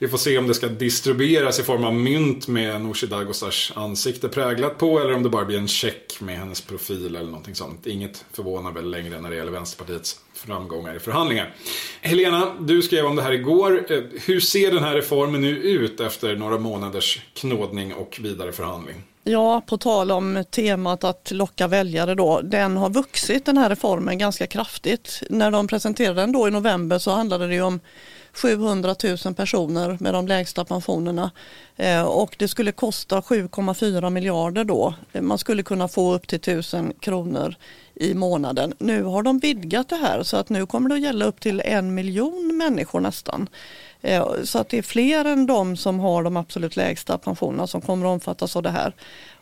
Vi 0.00 0.08
får 0.08 0.18
se 0.18 0.38
om 0.38 0.46
det 0.46 0.54
ska 0.54 0.68
distribueras 0.68 1.58
i 1.58 1.62
form 1.62 1.84
av 1.84 1.94
mynt 1.94 2.48
med 2.48 2.80
Nooshi 2.80 3.06
Dadgostars 3.06 3.72
ansikte 3.76 4.28
präglat 4.28 4.78
på 4.78 5.00
eller 5.00 5.14
om 5.14 5.22
det 5.22 5.28
bara 5.28 5.44
blir 5.44 5.58
en 5.58 5.68
check 5.68 6.20
med 6.20 6.38
hennes 6.38 6.60
profil 6.60 7.16
eller 7.16 7.26
någonting 7.26 7.54
sånt. 7.54 7.86
Inget 7.86 8.24
förvånar 8.32 8.72
väl 8.72 8.90
längre 8.90 9.20
när 9.20 9.30
det 9.30 9.36
gäller 9.36 9.52
Vänsterpartiets 9.52 10.20
framgångar 10.34 10.96
i 10.96 10.98
förhandlingar. 10.98 11.54
Helena, 12.00 12.56
du 12.60 12.82
skrev 12.82 13.06
om 13.06 13.16
det 13.16 13.22
här 13.22 13.32
igår. 13.32 13.92
Eh, 13.92 14.02
hur 14.26 14.40
ser 14.40 14.72
den 14.72 14.84
här 14.84 14.94
reformen 14.94 15.40
nu 15.40 15.56
ut 15.56 16.00
efter 16.00 16.36
några 16.36 16.58
månaders 16.58 17.20
knådning 17.34 17.94
och 17.94 18.18
vidare 18.22 18.52
förhandling? 18.52 18.96
Ja, 19.24 19.62
på 19.66 19.78
tal 19.78 20.10
om 20.10 20.44
temat 20.50 21.04
att 21.04 21.30
locka 21.30 21.68
väljare 21.68 22.14
då. 22.14 22.40
Den 22.40 22.76
har 22.76 22.90
vuxit 22.90 23.44
den 23.44 23.56
här 23.56 23.68
reformen 23.68 24.18
ganska 24.18 24.46
kraftigt. 24.46 25.22
När 25.30 25.50
de 25.50 25.68
presenterade 25.68 26.20
den 26.20 26.32
då 26.32 26.48
i 26.48 26.50
november 26.50 26.98
så 26.98 27.10
handlade 27.10 27.46
det 27.46 27.54
ju 27.54 27.62
om 27.62 27.80
700 28.40 28.94
000 29.24 29.34
personer 29.34 29.96
med 30.00 30.14
de 30.14 30.26
lägsta 30.26 30.64
pensionerna 30.64 31.30
eh, 31.76 32.02
och 32.02 32.36
det 32.38 32.48
skulle 32.48 32.72
kosta 32.72 33.20
7,4 33.20 34.10
miljarder 34.10 34.64
då. 34.64 34.94
Man 35.20 35.38
skulle 35.38 35.62
kunna 35.62 35.88
få 35.88 36.14
upp 36.14 36.26
till 36.26 36.36
1000 36.36 36.92
kronor 37.00 37.54
i 37.94 38.14
månaden. 38.14 38.74
Nu 38.78 39.02
har 39.02 39.22
de 39.22 39.38
vidgat 39.38 39.88
det 39.88 39.96
här 39.96 40.22
så 40.22 40.36
att 40.36 40.48
nu 40.48 40.66
kommer 40.66 40.88
det 40.88 40.94
att 40.94 41.00
gälla 41.00 41.24
upp 41.24 41.40
till 41.40 41.62
en 41.64 41.94
miljon 41.94 42.56
människor 42.56 43.00
nästan. 43.00 43.48
Eh, 44.00 44.26
så 44.44 44.58
att 44.58 44.68
det 44.68 44.78
är 44.78 44.82
fler 44.82 45.24
än 45.24 45.46
de 45.46 45.76
som 45.76 46.00
har 46.00 46.22
de 46.22 46.36
absolut 46.36 46.76
lägsta 46.76 47.18
pensionerna 47.18 47.66
som 47.66 47.80
kommer 47.80 48.06
att 48.06 48.12
omfattas 48.12 48.56
av 48.56 48.62
det 48.62 48.70
här. 48.70 48.94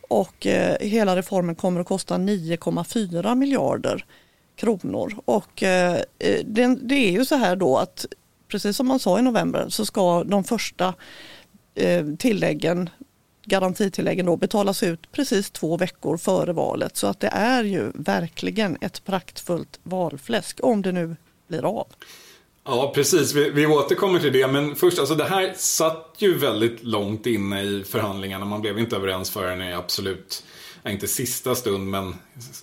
Och 0.08 0.46
eh, 0.46 0.76
hela 0.80 1.16
reformen 1.16 1.54
kommer 1.54 1.80
att 1.80 1.86
kosta 1.86 2.14
9,4 2.14 3.34
miljarder 3.34 4.04
kronor. 4.56 5.14
Och 5.24 5.50
det 6.44 6.94
är 6.94 7.10
ju 7.10 7.24
så 7.24 7.34
här 7.34 7.56
då 7.56 7.76
att 7.76 8.06
precis 8.48 8.76
som 8.76 8.88
man 8.88 8.98
sa 8.98 9.18
i 9.18 9.22
november 9.22 9.68
så 9.68 9.86
ska 9.86 10.24
de 10.24 10.44
första 10.44 10.94
eh, 11.74 12.06
tilläggen 12.18 12.90
garantitilläggen 13.48 14.26
då 14.26 14.36
betalas 14.36 14.82
ut 14.82 15.12
precis 15.12 15.50
två 15.50 15.76
veckor 15.76 16.16
före 16.16 16.52
valet. 16.52 16.96
Så 16.96 17.06
att 17.06 17.20
det 17.20 17.28
är 17.28 17.64
ju 17.64 17.92
verkligen 17.94 18.78
ett 18.80 19.04
praktfullt 19.04 19.80
valfläsk 19.82 20.58
om 20.62 20.82
det 20.82 20.92
nu 20.92 21.16
blir 21.48 21.64
av. 21.64 21.86
Ja, 22.64 22.92
precis. 22.94 23.34
Vi, 23.34 23.50
vi 23.50 23.66
återkommer 23.66 24.18
till 24.18 24.32
det. 24.32 24.46
Men 24.46 24.76
först, 24.76 24.98
alltså 24.98 25.14
det 25.14 25.24
här 25.24 25.52
satt 25.56 26.14
ju 26.18 26.38
väldigt 26.38 26.84
långt 26.84 27.26
inne 27.26 27.62
i 27.62 27.84
förhandlingarna. 27.84 28.44
Man 28.44 28.60
blev 28.60 28.78
inte 28.78 28.96
överens 28.96 29.30
förrän 29.30 29.62
i 29.62 29.72
absolut 29.72 30.44
inte 30.90 31.08
sista 31.08 31.54
stund, 31.54 31.90
men 31.90 32.14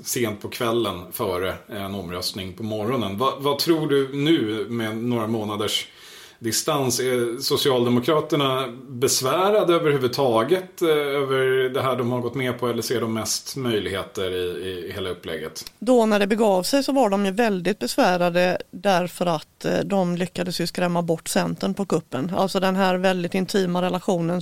sent 0.04 0.42
på 0.42 0.50
kvällen 0.50 1.02
före 1.12 1.50
eh, 1.70 1.84
en 1.84 1.96
omröstning 1.96 2.54
på 2.54 2.64
morgonen. 2.64 3.18
Vad, 3.18 3.34
vad 3.44 3.60
tror 3.60 3.88
du 3.88 4.10
nu 4.14 4.66
med 4.70 4.98
några 4.98 5.28
månaders 5.28 5.88
distans? 6.40 7.00
Är 7.00 7.42
Socialdemokraterna 7.42 8.68
besvärade 8.88 9.74
överhuvudtaget 9.74 10.82
eh, 10.82 10.88
över 10.90 11.70
det 11.70 11.82
här 11.82 11.96
de 11.96 12.12
har 12.12 12.22
gått 12.22 12.36
med 12.36 12.60
på 12.60 12.68
eller 12.68 12.82
ser 12.82 13.02
de 13.02 13.14
mest 13.14 13.56
möjligheter 13.56 14.32
i, 14.32 14.68
i 14.70 14.92
hela 14.96 15.10
upplägget? 15.10 15.72
Då 15.80 16.06
när 16.06 16.20
det 16.20 16.28
begav 16.28 16.64
sig 16.64 16.84
så 16.84 16.92
var 16.92 17.10
de 17.10 17.26
ju 17.26 17.32
väldigt 17.32 17.80
besvärade 17.80 18.58
därför 18.72 19.26
att 19.26 19.66
eh, 19.66 19.80
de 19.80 20.16
lyckades 20.16 20.62
ju 20.62 20.68
skrämma 20.68 21.02
bort 21.02 21.28
Centern 21.28 21.74
på 21.74 21.86
kuppen. 21.86 22.32
Alltså 22.36 22.60
den 22.60 22.76
här 22.76 22.96
väldigt 22.96 23.34
intima 23.34 23.82
relationen. 23.82 24.42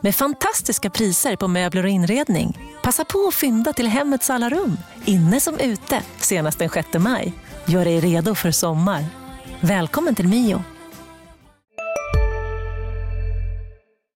med 0.00 0.14
fantastiska 0.14 0.90
priser 0.90 1.36
på 1.36 1.48
möbler 1.48 1.82
och 1.82 1.90
inredning. 1.90 2.58
Passa 2.82 3.04
på 3.04 3.26
att 3.28 3.34
fynda 3.34 3.72
till 3.72 3.86
hemmets 3.86 4.30
alla 4.30 4.48
rum, 4.48 4.76
inne 5.04 5.40
som 5.40 5.58
ute, 5.58 6.02
senast 6.16 6.58
den 6.58 6.68
6 6.68 6.88
maj. 6.98 7.32
Gör 7.66 7.84
dig 7.84 8.00
redo 8.00 8.34
för 8.34 8.50
sommar. 8.50 9.04
Välkommen 9.60 10.14
till 10.14 10.28
Mio. 10.28 10.62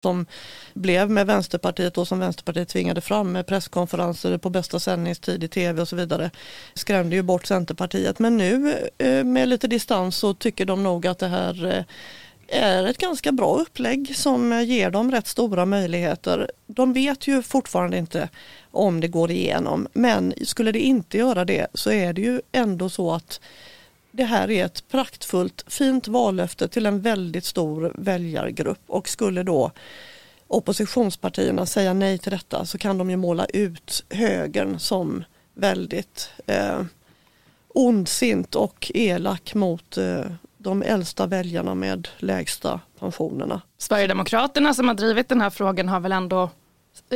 Som 0.02 0.26
blev 0.74 1.10
med 1.10 1.26
Vänsterpartiet 1.26 1.98
och 1.98 2.08
som 2.08 2.18
Vänsterpartiet 2.18 2.68
tvingade 2.68 3.00
fram 3.00 3.32
med 3.32 3.46
presskonferenser 3.46 4.38
på 4.38 4.50
bästa 4.50 4.80
sändningstid 4.80 5.44
i 5.44 5.48
tv 5.48 5.82
och 5.82 5.88
så 5.88 5.96
vidare 5.96 6.30
skrämde 6.74 7.16
ju 7.16 7.22
bort 7.22 7.46
Centerpartiet. 7.46 8.18
Men 8.18 8.36
nu 8.36 8.78
eh, 8.98 9.24
med 9.24 9.48
lite 9.48 9.66
distans 9.66 10.16
så 10.16 10.34
tycker 10.34 10.64
de 10.64 10.82
nog 10.82 11.06
att 11.06 11.18
det 11.18 11.28
här 11.28 11.66
eh, 11.66 11.84
är 12.52 12.86
ett 12.86 12.98
ganska 12.98 13.32
bra 13.32 13.58
upplägg 13.58 14.16
som 14.16 14.62
ger 14.64 14.90
dem 14.90 15.10
rätt 15.10 15.26
stora 15.26 15.66
möjligheter. 15.66 16.50
De 16.66 16.92
vet 16.92 17.26
ju 17.26 17.42
fortfarande 17.42 17.98
inte 17.98 18.28
om 18.70 19.00
det 19.00 19.08
går 19.08 19.30
igenom 19.30 19.88
men 19.92 20.34
skulle 20.44 20.72
det 20.72 20.80
inte 20.80 21.18
göra 21.18 21.44
det 21.44 21.66
så 21.74 21.90
är 21.90 22.12
det 22.12 22.20
ju 22.20 22.40
ändå 22.52 22.88
så 22.88 23.12
att 23.12 23.40
det 24.10 24.24
här 24.24 24.50
är 24.50 24.64
ett 24.64 24.88
praktfullt 24.88 25.64
fint 25.66 26.08
vallöfte 26.08 26.68
till 26.68 26.86
en 26.86 27.00
väldigt 27.00 27.44
stor 27.44 27.92
väljargrupp 27.94 28.82
och 28.86 29.08
skulle 29.08 29.42
då 29.42 29.72
oppositionspartierna 30.48 31.66
säga 31.66 31.94
nej 31.94 32.18
till 32.18 32.32
detta 32.32 32.66
så 32.66 32.78
kan 32.78 32.98
de 32.98 33.10
ju 33.10 33.16
måla 33.16 33.44
ut 33.44 34.04
högern 34.10 34.78
som 34.78 35.24
väldigt 35.54 36.30
eh, 36.46 36.82
ondsint 37.68 38.54
och 38.54 38.92
elak 38.94 39.54
mot 39.54 39.98
eh, 39.98 40.24
de 40.62 40.82
äldsta 40.82 41.26
väljarna 41.26 41.74
med 41.74 42.08
lägsta 42.18 42.80
pensionerna. 42.98 43.62
Sverigedemokraterna 43.78 44.74
som 44.74 44.88
har 44.88 44.94
drivit 44.94 45.28
den 45.28 45.40
här 45.40 45.50
frågan 45.50 45.88
har 45.88 46.00
väl 46.00 46.12
ändå 46.12 46.50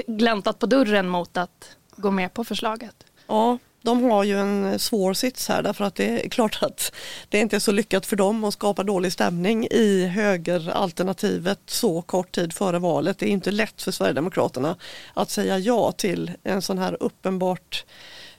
gläntat 0.07 0.59
på 0.59 0.67
dörren 0.67 1.09
mot 1.09 1.37
att 1.37 1.77
gå 1.97 2.11
med 2.11 2.35
på 2.35 2.45
förslaget? 2.45 2.95
Ja, 3.27 3.59
de 3.83 4.03
har 4.03 4.25
ju 4.25 4.41
en 4.41 4.79
svår 4.79 5.15
sits 5.15 5.49
här 5.49 5.63
därför 5.63 5.85
att 5.85 5.95
det 5.95 6.25
är 6.25 6.29
klart 6.29 6.59
att 6.63 6.93
det 7.29 7.39
inte 7.39 7.57
är 7.57 7.61
så 7.61 7.73
lyckat 7.73 8.07
för 8.07 8.17
dem 8.17 8.45
att 8.45 8.55
skapa 8.55 8.83
dålig 8.83 9.13
stämning 9.13 9.67
i 9.71 10.07
högeralternativet 10.07 11.61
så 11.67 12.03
kort 12.03 12.33
tid 12.33 12.53
före 12.53 12.79
valet. 12.79 13.19
Det 13.19 13.27
är 13.27 13.31
inte 13.31 13.51
lätt 13.51 13.83
för 13.83 13.91
Sverigedemokraterna 13.91 14.77
att 15.15 15.31
säga 15.31 15.59
ja 15.59 15.93
till 15.93 16.31
en 16.43 16.63
sån 16.63 16.79
här 16.79 16.97
uppenbart 17.01 17.85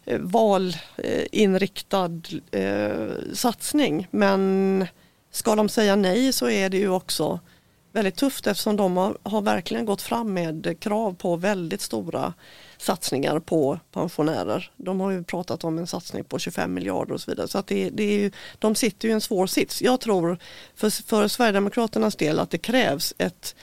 Eh, 0.07 0.19
valinriktad 0.19 2.21
eh, 2.51 3.07
satsning. 3.33 4.07
Men 4.11 4.87
ska 5.31 5.55
de 5.55 5.69
säga 5.69 5.95
nej 5.95 6.33
så 6.33 6.49
är 6.49 6.69
det 6.69 6.77
ju 6.77 6.89
också 6.89 7.39
väldigt 7.91 8.15
tufft 8.15 8.47
eftersom 8.47 8.75
de 8.75 8.97
har, 8.97 9.17
har, 9.23 9.41
verkligen 9.41 9.85
gått 9.85 10.01
fram 10.01 10.33
med 10.33 10.79
krav 10.79 11.13
på 11.13 11.35
väldigt 11.35 11.81
stora 11.81 12.33
satsningar 12.77 13.39
på 13.39 13.79
pensionärer. 13.91 14.71
De 14.77 14.99
har 14.99 15.11
ju 15.11 15.23
pratat 15.23 15.63
om 15.63 15.77
en 15.77 15.87
satsning 15.87 16.23
på 16.23 16.39
25 16.39 16.73
miljarder 16.73 17.13
och 17.13 17.21
så 17.21 17.31
vidare. 17.31 17.47
Så 17.47 17.57
att 17.57 17.67
det, 17.67 17.89
det 17.89 18.03
är 18.03 18.19
ju, 18.19 18.31
de 18.59 18.75
sitter 18.75 19.07
ju 19.07 19.11
i 19.11 19.13
en 19.13 19.21
svår 19.21 19.47
sits. 19.47 19.81
Jag 19.81 19.99
tror 19.99 20.37
för, 20.75 20.89
för 20.89 21.27
Sverigedemokraternas 21.27 22.15
del 22.15 22.39
att 22.39 22.49
det 22.49 22.57
krävs 22.57 23.13
ett 23.17 23.55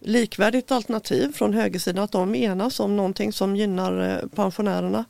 likvärdigt 0.00 0.70
alternativ 0.70 1.32
från 1.32 1.54
högersidan, 1.54 2.04
att 2.04 2.12
de 2.12 2.34
enas 2.34 2.80
om 2.80 2.96
någonting 2.96 3.32
som 3.32 3.56
gynnar 3.56 4.10
eh, 4.10 4.28
pensionärerna. 4.28 5.04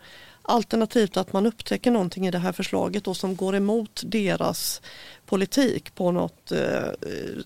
Alternativt 0.49 1.17
att 1.17 1.33
man 1.33 1.47
upptäcker 1.47 1.91
någonting 1.91 2.27
i 2.27 2.31
det 2.31 2.39
här 2.39 2.53
förslaget 2.53 3.05
då 3.05 3.15
som 3.15 3.37
går 3.37 3.57
emot 3.57 4.03
deras 4.05 4.81
politik 5.27 5.95
på 5.95 6.13
något 6.13 6.53
eh, 6.53 6.59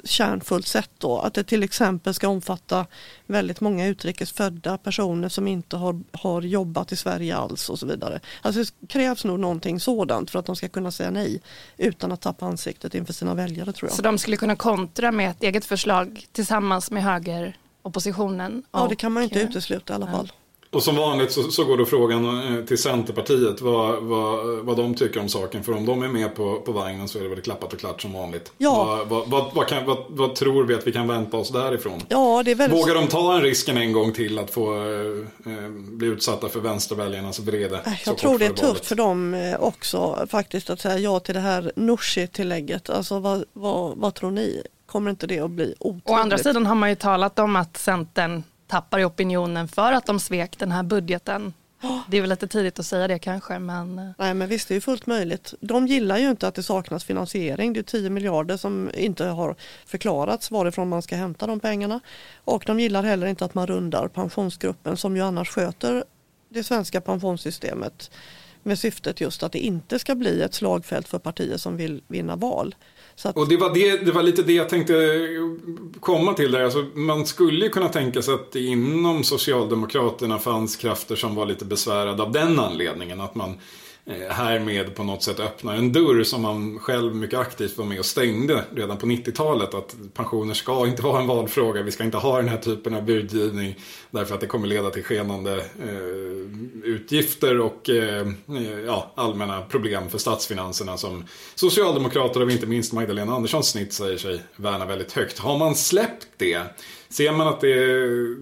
kärnfullt 0.05 0.67
sätt. 0.67 0.91
Då. 0.99 1.19
Att 1.19 1.35
det 1.35 1.45
till 1.45 1.63
exempel 1.63 2.15
ska 2.15 2.29
omfatta 2.29 2.87
väldigt 3.27 3.61
många 3.61 3.87
utrikesfödda 3.87 4.79
personer 4.79 5.29
som 5.29 5.49
inte 5.49 5.77
har, 5.77 6.01
har 6.13 6.43
jobbat 6.43 6.93
i 6.93 6.97
Sverige 6.97 7.37
alls 7.37 7.71
och 7.71 7.79
så 7.79 7.87
vidare. 7.87 8.21
Alltså 8.43 8.73
det 8.81 8.87
krävs 8.87 9.25
nog 9.25 9.41
någonting 9.41 9.81
sådant 9.81 10.31
för 10.31 10.39
att 10.39 10.47
de 10.47 10.57
ska 10.57 10.69
kunna 10.69 10.91
säga 10.91 11.11
nej 11.11 11.41
utan 11.77 12.13
att 12.13 12.21
tappa 12.21 12.47
ansiktet 12.47 12.95
inför 12.95 13.13
sina 13.13 13.35
väljare 13.35 13.73
tror 13.73 13.91
jag. 13.91 13.97
Så 13.97 14.03
de 14.03 14.19
skulle 14.19 14.37
kunna 14.37 14.57
kontra 14.57 15.13
med 15.13 15.31
ett 15.31 15.43
eget 15.43 15.65
förslag 15.65 16.27
tillsammans 16.33 16.91
med 16.91 17.03
höger 17.03 17.57
oppositionen. 17.83 18.63
Ja, 18.73 18.87
det 18.89 18.97
kan 18.97 19.13
man 19.13 19.23
inte 19.23 19.45
och, 19.45 19.51
utesluta 19.51 19.93
i 19.93 19.97
alla 19.97 20.07
fall. 20.07 20.33
Och 20.73 20.83
som 20.83 20.97
vanligt 20.97 21.33
så, 21.33 21.43
så 21.43 21.65
går 21.65 21.77
då 21.77 21.85
frågan 21.85 22.57
eh, 22.57 22.65
till 22.65 22.79
Centerpartiet 22.79 23.61
vad, 23.61 24.03
vad, 24.03 24.59
vad 24.59 24.77
de 24.77 24.95
tycker 24.95 25.21
om 25.21 25.29
saken. 25.29 25.65
För 25.65 25.73
om 25.73 25.87
de 25.87 26.03
är 26.03 26.09
med 26.09 26.35
på, 26.35 26.61
på 26.61 26.73
vagnen 26.73 27.09
så 27.09 27.19
är 27.19 27.23
det 27.23 27.29
väl 27.29 27.41
klappat 27.41 27.73
och 27.73 27.79
klart 27.79 28.03
som 28.03 28.13
vanligt. 28.13 28.53
Ja. 28.59 28.85
Vad, 28.85 29.09
vad, 29.09 29.31
vad, 29.31 29.55
vad, 29.55 29.69
kan, 29.69 29.87
vad, 29.87 30.05
vad 30.09 30.35
tror 30.35 30.65
vi 30.65 30.75
att 30.75 30.87
vi 30.87 30.93
kan 30.93 31.09
vänta 31.09 31.37
oss 31.37 31.51
därifrån? 31.51 32.03
Ja, 32.09 32.43
det 32.45 32.51
är 32.51 32.55
väldigt... 32.55 32.79
Vågar 32.79 32.95
de 32.95 33.07
ta 33.07 33.37
en 33.37 33.43
risken 33.43 33.77
en 33.77 33.93
gång 33.93 34.13
till 34.13 34.39
att 34.39 34.51
få 34.51 34.75
eh, 34.75 35.53
eh 35.53 35.69
bli 35.71 36.07
utsatta 36.07 36.49
för 36.49 36.61
vänsterväljarnas 36.61 37.39
vrede? 37.39 37.81
Äh, 37.87 37.93
Jag 38.07 38.19
tror 38.19 38.39
det 38.39 38.47
är 38.47 38.53
tufft 38.53 38.87
för 38.87 38.97
dem 38.97 39.35
eh, 39.35 39.61
också 39.61 40.27
faktiskt 40.31 40.71
att 40.71 40.81
säga 40.81 40.99
ja 40.99 41.21
till 41.21 41.35
det 41.35 41.41
här 41.41 41.73
Nooshi-tillägget. 41.77 42.91
Alltså 42.91 43.19
vad, 43.19 43.45
vad, 43.53 43.97
vad 43.97 44.15
tror 44.15 44.31
ni? 44.31 44.63
Kommer 44.87 45.11
inte 45.11 45.27
det 45.27 45.41
att 45.41 45.51
bli 45.51 45.75
otroligt? 45.79 46.11
Å 46.11 46.15
andra 46.15 46.39
sidan 46.39 46.67
har 46.67 46.75
man 46.75 46.89
ju 46.89 46.95
talat 46.95 47.39
om 47.39 47.57
att 47.57 47.77
Centern 47.77 48.43
tappar 48.71 48.99
i 48.99 49.05
opinionen 49.05 49.69
för 49.69 49.93
att 49.93 50.07
de 50.07 50.21
svek 50.21 50.59
den 50.59 50.73
här 50.73 50.83
budgeten. 50.83 51.53
Det 52.09 52.17
är 52.17 52.21
väl 52.21 52.31
lite 52.31 52.49
tidigt 52.49 52.79
att 52.79 52.87
säga 52.87 53.09
det 53.09 53.19
kanske 53.19 53.59
men... 53.59 53.99
Eh. 53.99 54.11
Nej 54.19 54.35
men 54.35 54.49
visst 54.49 54.69
det 54.69 54.77
är 54.77 54.81
fullt 54.81 55.07
möjligt. 55.07 55.55
De 55.61 55.87
gillar 55.87 56.19
ju 56.19 56.31
inte 56.31 56.49
att 56.49 56.55
det 56.55 56.63
saknas 56.63 57.05
finansiering. 57.05 57.73
Det 57.73 57.81
är 57.81 57.83
10 57.83 58.11
miljarder 58.11 58.57
som 58.57 58.91
inte 58.95 59.25
har 59.25 59.57
förklarats 59.87 60.51
varifrån 60.51 60.89
man 60.89 61.03
ska 61.03 61.17
hämta 61.17 61.47
de 61.47 61.61
pengarna. 61.61 62.01
Och 62.45 62.63
de 62.67 62.81
gillar 62.81 63.03
heller 63.03 63.27
inte 63.27 63.45
att 63.45 63.55
man 63.55 63.67
rundar 63.67 64.09
pensionsgruppen 64.09 64.97
som 64.97 65.17
ju 65.17 65.23
annars 65.23 65.49
sköter 65.49 66.05
det 66.49 66.65
svenska 66.65 67.01
pensionssystemet 67.01 68.11
med 68.63 68.79
syftet 68.79 69.21
just 69.21 69.43
att 69.43 69.53
det 69.53 69.59
inte 69.59 69.99
ska 69.99 70.15
bli 70.15 70.43
ett 70.43 70.55
slagfält 70.55 71.09
för 71.09 71.19
partier 71.19 71.57
som 71.57 71.77
vill 71.77 72.03
vinna 72.09 72.37
val. 72.37 72.75
Att... 73.23 73.37
Och 73.37 73.49
det 73.49 73.57
var, 73.57 73.75
det, 73.75 73.97
det 73.97 74.13
var 74.13 74.23
lite 74.23 74.43
det 74.43 74.53
jag 74.53 74.69
tänkte 74.69 74.95
komma 76.01 76.35
till 76.35 76.53
där. 76.53 76.63
Alltså, 76.63 76.87
man 76.95 77.27
skulle 77.27 77.65
ju 77.65 77.71
kunna 77.71 77.89
tänka 77.89 78.23
sig 78.23 78.35
att 78.35 78.57
inom 78.57 79.25
Socialdemokraterna 79.25 80.39
fanns 80.39 80.77
krafter 80.77 81.17
som 81.17 81.35
var 81.35 81.47
lite 81.47 81.65
besvärade 81.65 82.23
av 82.23 82.33
den 82.33 82.59
anledningen. 82.59 83.21
Att 83.21 83.35
man 83.35 83.59
Eh, 84.11 84.33
härmed 84.33 84.95
på 84.95 85.05
något 85.05 85.23
sätt 85.23 85.41
öppnar 85.41 85.75
en 85.75 85.93
dörr 85.93 86.23
som 86.23 86.43
man 86.43 86.79
själv 86.79 87.15
mycket 87.15 87.39
aktivt 87.39 87.79
var 87.79 87.85
med 87.85 87.99
och 87.99 88.05
stängde 88.05 88.65
redan 88.75 88.97
på 88.97 89.07
90-talet. 89.07 89.75
Att 89.75 89.97
pensioner 90.15 90.55
ska 90.55 90.87
inte 90.87 91.03
vara 91.03 91.21
en 91.21 91.27
valfråga, 91.27 91.83
vi 91.83 91.91
ska 91.91 92.05
inte 92.05 92.17
ha 92.17 92.37
den 92.37 92.49
här 92.49 92.59
typen 92.59 92.95
av 92.95 93.05
budgivning 93.05 93.77
därför 94.11 94.35
att 94.35 94.41
det 94.41 94.47
kommer 94.47 94.67
leda 94.67 94.91
till 94.91 95.05
skenande 95.05 95.57
eh, 95.57 96.31
utgifter 96.85 97.61
och 97.61 97.91
eh, 97.91 98.27
eh, 98.49 98.81
ja, 98.87 99.13
allmänna 99.15 99.63
problem 99.63 100.09
för 100.09 100.19
statsfinanserna 100.19 100.97
som 100.97 101.25
Socialdemokrater 101.55 102.43
och 102.43 102.51
inte 102.51 102.67
minst 102.67 102.93
Magdalena 102.93 103.35
Anderssons 103.35 103.69
snitt 103.69 103.93
säger 103.93 104.19
sig 104.19 104.43
värna 104.57 104.87
väldigt 104.87 105.13
högt. 105.13 105.39
Har 105.39 105.59
man 105.59 105.75
släppt 105.75 106.29
det, 106.37 106.61
ser 107.09 107.33
man 107.33 107.49
att 107.49 107.61
det, 107.61 107.75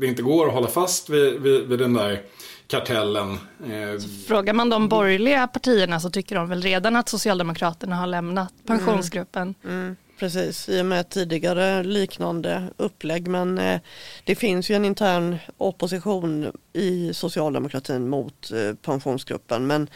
det 0.00 0.06
inte 0.06 0.22
går 0.22 0.46
att 0.46 0.54
hålla 0.54 0.68
fast 0.68 1.10
vid, 1.10 1.40
vid, 1.40 1.68
vid 1.68 1.78
den 1.78 1.94
där 1.94 2.22
kartellen. 2.68 3.32
Eh, 3.64 4.00
Frågar 4.26 4.52
man 4.52 4.70
de 4.70 4.88
borgerliga 4.88 5.46
partierna 5.46 6.00
så 6.00 6.10
tycker 6.10 6.34
de 6.36 6.48
väl 6.48 6.62
redan 6.62 6.96
att 6.96 7.08
Socialdemokraterna 7.08 7.96
har 7.96 8.06
lämnat 8.06 8.52
pensionsgruppen. 8.66 9.54
Mm. 9.64 9.76
Mm. 9.80 9.96
Precis, 10.18 10.68
i 10.68 10.80
och 10.80 10.86
med 10.86 11.08
tidigare 11.08 11.82
liknande 11.82 12.70
upplägg. 12.76 13.28
Men 13.28 13.58
eh, 13.58 13.80
det 14.24 14.34
finns 14.34 14.70
ju 14.70 14.74
en 14.74 14.84
intern 14.84 15.36
opposition 15.56 16.52
i 16.72 17.14
socialdemokratin 17.14 18.08
mot 18.08 18.52
eh, 18.52 18.74
pensionsgruppen. 18.74 19.66
Men, 19.66 19.90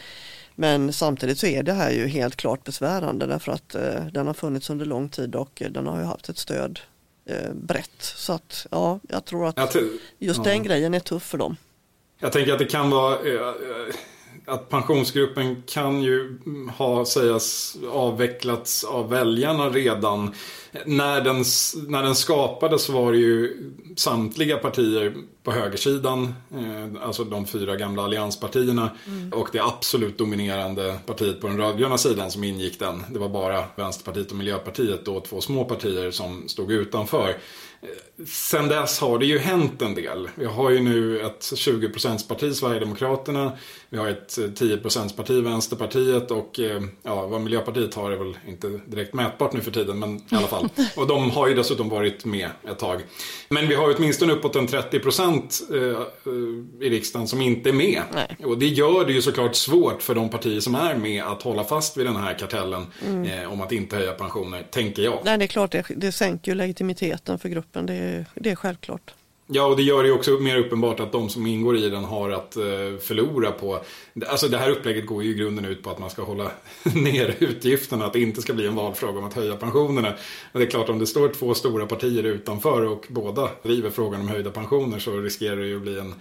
men 0.55 0.93
samtidigt 0.93 1.39
så 1.39 1.47
är 1.47 1.63
det 1.63 1.73
här 1.73 1.91
ju 1.91 2.07
helt 2.07 2.35
klart 2.35 2.63
besvärande 2.63 3.25
därför 3.25 3.51
att 3.51 3.75
eh, 3.75 4.05
den 4.11 4.27
har 4.27 4.33
funnits 4.33 4.69
under 4.69 4.85
lång 4.85 5.09
tid 5.09 5.35
och 5.35 5.63
den 5.69 5.87
har 5.87 5.99
ju 5.99 6.05
haft 6.05 6.29
ett 6.29 6.37
stöd 6.37 6.79
brett. 7.53 8.01
Så 8.01 8.33
att 8.33 8.67
ja, 8.71 8.99
jag 9.09 9.25
tror 9.25 9.47
att 9.47 9.75
just 10.19 10.43
den 10.43 10.63
grejen 10.63 10.93
är 10.93 10.99
tuff 10.99 11.23
för 11.23 11.37
dem. 11.37 11.57
Jag 12.23 12.31
tänker 12.31 12.53
att 12.53 12.59
det 12.59 12.65
kan 12.65 12.89
vara 12.89 13.19
eh, 13.19 13.33
eh, 13.33 13.95
att 14.45 14.69
pensionsgruppen 14.69 15.63
kan 15.67 16.01
ju 16.01 16.39
ha 16.77 17.05
sägas 17.05 17.77
avvecklats 17.91 18.83
av 18.83 19.09
väljarna 19.09 19.69
redan. 19.69 20.33
När 20.85 21.21
den, 21.21 21.43
när 21.87 22.03
den 22.03 22.15
skapades 22.15 22.89
var 22.89 23.11
det 23.11 23.17
ju 23.17 23.57
samtliga 23.95 24.57
partier 24.57 25.13
på 25.43 25.51
högersidan, 25.51 26.33
eh, 26.51 27.03
alltså 27.03 27.23
de 27.23 27.45
fyra 27.45 27.75
gamla 27.75 28.03
allianspartierna 28.03 28.89
mm. 29.07 29.33
och 29.33 29.49
det 29.51 29.59
absolut 29.59 30.17
dominerande 30.17 30.99
partiet 31.05 31.41
på 31.41 31.47
den 31.47 31.57
rödgröna 31.57 31.97
sidan 31.97 32.31
som 32.31 32.43
ingick 32.43 32.79
den. 32.79 33.03
Det 33.09 33.19
var 33.19 33.29
bara 33.29 33.63
Vänsterpartiet 33.75 34.31
och 34.31 34.37
Miljöpartiet, 34.37 35.05
då 35.05 35.19
två 35.21 35.41
små 35.41 35.65
partier 35.65 36.11
som 36.11 36.47
stod 36.47 36.71
utanför. 36.71 37.35
Sen 38.27 38.67
dess 38.67 38.99
har 38.99 39.19
det 39.19 39.25
ju 39.25 39.39
hänt 39.39 39.81
en 39.81 39.95
del. 39.95 40.29
Vi 40.35 40.45
har 40.45 40.69
ju 40.69 40.81
nu 40.81 41.21
ett 41.21 41.41
20%-parti, 41.41 42.53
Sverigedemokraterna. 42.53 43.57
Vi 43.93 43.99
har 43.99 44.07
ett 44.07 44.37
10%-parti, 44.37 45.43
Vänsterpartiet 45.43 46.31
och 46.31 46.59
eh, 46.59 46.81
ja, 47.03 47.27
vad 47.27 47.41
Miljöpartiet 47.41 47.93
har 47.93 48.11
är 48.11 48.15
väl 48.15 48.37
inte 48.47 48.67
direkt 48.85 49.13
mätbart 49.13 49.53
nu 49.53 49.61
för 49.61 49.71
tiden, 49.71 49.99
men 49.99 50.15
i 50.15 50.35
alla 50.35 50.47
fall. 50.47 50.69
Och 50.95 51.07
de 51.07 51.31
har 51.31 51.47
ju 51.47 51.53
dessutom 51.53 51.89
varit 51.89 52.25
med 52.25 52.49
ett 52.67 52.79
tag. 52.79 53.01
Men 53.49 53.67
vi 53.67 53.75
har 53.75 53.95
åtminstone 53.97 54.33
uppåt 54.33 54.55
en 54.55 54.67
30% 54.67 55.51
eh, 55.71 56.87
i 56.87 56.89
riksdagen 56.89 57.27
som 57.27 57.41
inte 57.41 57.69
är 57.69 57.73
med. 57.73 58.01
Nej. 58.13 58.37
Och 58.45 58.57
det 58.57 58.67
gör 58.67 59.05
det 59.05 59.13
ju 59.13 59.21
såklart 59.21 59.55
svårt 59.55 60.01
för 60.01 60.15
de 60.15 60.29
partier 60.29 60.59
som 60.59 60.75
är 60.75 60.95
med 60.95 61.23
att 61.23 61.41
hålla 61.41 61.63
fast 61.63 61.97
vid 61.97 62.05
den 62.05 62.15
här 62.15 62.39
kartellen 62.39 62.85
mm. 63.05 63.23
Eh, 63.23 63.51
om 63.51 63.61
att 63.61 63.71
inte 63.71 63.95
höja 63.95 64.11
pensioner, 64.11 64.67
tänker 64.71 65.03
jag. 65.03 65.19
Nej, 65.25 65.37
det 65.37 65.45
är 65.45 65.47
klart, 65.47 65.71
det, 65.71 65.85
det 65.95 66.11
sänker 66.11 66.51
ju 66.51 66.55
legitimiteten 66.55 67.39
för 67.39 67.49
gruppen, 67.49 67.85
det 67.85 68.25
det 68.35 68.51
är 68.51 68.55
självklart. 68.55 69.13
Ja, 69.47 69.65
och 69.65 69.77
det 69.77 69.83
gör 69.83 70.03
det 70.03 70.09
ju 70.09 70.15
också 70.15 70.31
mer 70.31 70.57
uppenbart 70.57 70.99
att 70.99 71.11
de 71.11 71.29
som 71.29 71.47
ingår 71.47 71.77
i 71.77 71.89
den 71.89 72.03
har 72.03 72.29
att 72.29 72.55
eh, 72.55 72.63
förlora 73.01 73.51
på... 73.51 73.79
Alltså 74.27 74.47
det 74.47 74.57
här 74.57 74.69
upplägget 74.69 75.05
går 75.05 75.23
ju 75.23 75.31
i 75.31 75.33
grunden 75.33 75.65
ut 75.65 75.83
på 75.83 75.89
att 75.89 75.99
man 75.99 76.09
ska 76.09 76.23
hålla 76.23 76.51
ner 76.95 77.35
utgifterna, 77.39 78.05
att 78.05 78.13
det 78.13 78.19
inte 78.21 78.41
ska 78.41 78.53
bli 78.53 78.67
en 78.67 78.75
valfråga 78.75 79.19
om 79.19 79.25
att 79.25 79.33
höja 79.33 79.55
pensionerna. 79.55 80.13
Men 80.51 80.59
det 80.61 80.67
är 80.67 80.69
klart, 80.69 80.89
om 80.89 80.99
det 80.99 81.07
står 81.07 81.29
två 81.29 81.53
stora 81.53 81.85
partier 81.85 82.23
utanför 82.23 82.81
och 82.81 83.05
båda 83.09 83.49
driver 83.63 83.89
frågan 83.89 84.21
om 84.21 84.27
höjda 84.27 84.51
pensioner 84.51 84.99
så 84.99 85.17
riskerar 85.17 85.57
det 85.57 85.67
ju 85.67 85.75
att 85.75 85.81
bli 85.81 85.99
en 85.99 86.15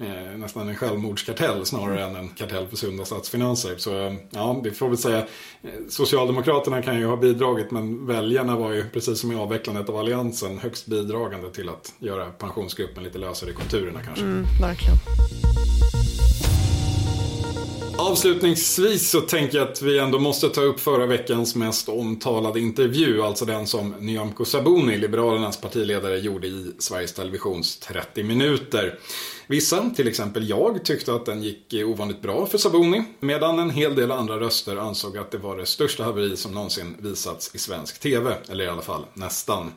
eh, 0.00 0.38
nästan 0.38 0.68
en 0.68 0.76
självmordskartell 0.76 1.66
snarare 1.66 2.04
än 2.04 2.16
en 2.16 2.28
kartell 2.28 2.66
för 2.66 2.76
sunda 2.76 3.04
statsfinanser. 3.04 3.74
Så 3.76 4.16
ja, 4.30 4.60
det 4.64 4.70
får 4.70 4.88
väl 4.88 4.98
säga, 4.98 5.18
eh, 5.18 5.70
Socialdemokraterna 5.88 6.82
kan 6.82 6.98
ju 6.98 7.06
ha 7.06 7.16
bidragit 7.16 7.70
men 7.70 8.06
väljarna 8.06 8.56
var 8.56 8.72
ju 8.72 8.84
precis 8.88 9.20
som 9.20 9.32
i 9.32 9.36
avvecklandet 9.36 9.88
av 9.88 9.96
alliansen 9.96 10.58
högst 10.58 10.86
bidragande 10.86 11.50
till 11.50 11.68
att 11.68 11.92
göra 11.98 12.30
pensionsgruppen 12.30 13.04
lite 13.04 13.18
lösare 13.18 13.50
i 13.50 13.54
konturerna 13.54 14.02
kanske. 14.02 14.24
Mm, 14.24 14.46
verkligen. 14.60 14.96
Avslutningsvis 18.00 19.10
så 19.10 19.20
tänker 19.20 19.58
jag 19.58 19.68
att 19.68 19.82
vi 19.82 19.98
ändå 19.98 20.18
måste 20.18 20.48
ta 20.48 20.60
upp 20.60 20.80
förra 20.80 21.06
veckans 21.06 21.54
mest 21.54 21.88
omtalade 21.88 22.60
intervju, 22.60 23.22
alltså 23.22 23.44
den 23.44 23.66
som 23.66 23.94
Nyamko 24.00 24.44
Sabuni, 24.44 24.98
Liberalernas 24.98 25.60
partiledare, 25.60 26.18
gjorde 26.18 26.46
i 26.46 26.72
Sveriges 26.78 27.14
Televisions 27.14 27.78
30 27.78 28.22
minuter. 28.22 28.98
Vissa, 29.50 29.90
till 29.96 30.08
exempel 30.08 30.48
jag, 30.48 30.84
tyckte 30.84 31.14
att 31.14 31.26
den 31.26 31.42
gick 31.42 31.74
ovanligt 31.74 32.22
bra 32.22 32.46
för 32.46 32.58
Sabuni, 32.58 33.02
medan 33.20 33.58
en 33.58 33.70
hel 33.70 33.94
del 33.94 34.12
andra 34.12 34.40
röster 34.40 34.76
ansåg 34.76 35.18
att 35.18 35.30
det 35.30 35.38
var 35.38 35.56
det 35.56 35.66
största 35.66 36.04
haveri 36.04 36.36
som 36.36 36.54
någonsin 36.54 36.96
visats 36.98 37.54
i 37.54 37.58
svensk 37.58 38.00
TV, 38.00 38.34
eller 38.50 38.64
i 38.64 38.68
alla 38.68 38.82
fall 38.82 39.04
nästan. 39.14 39.72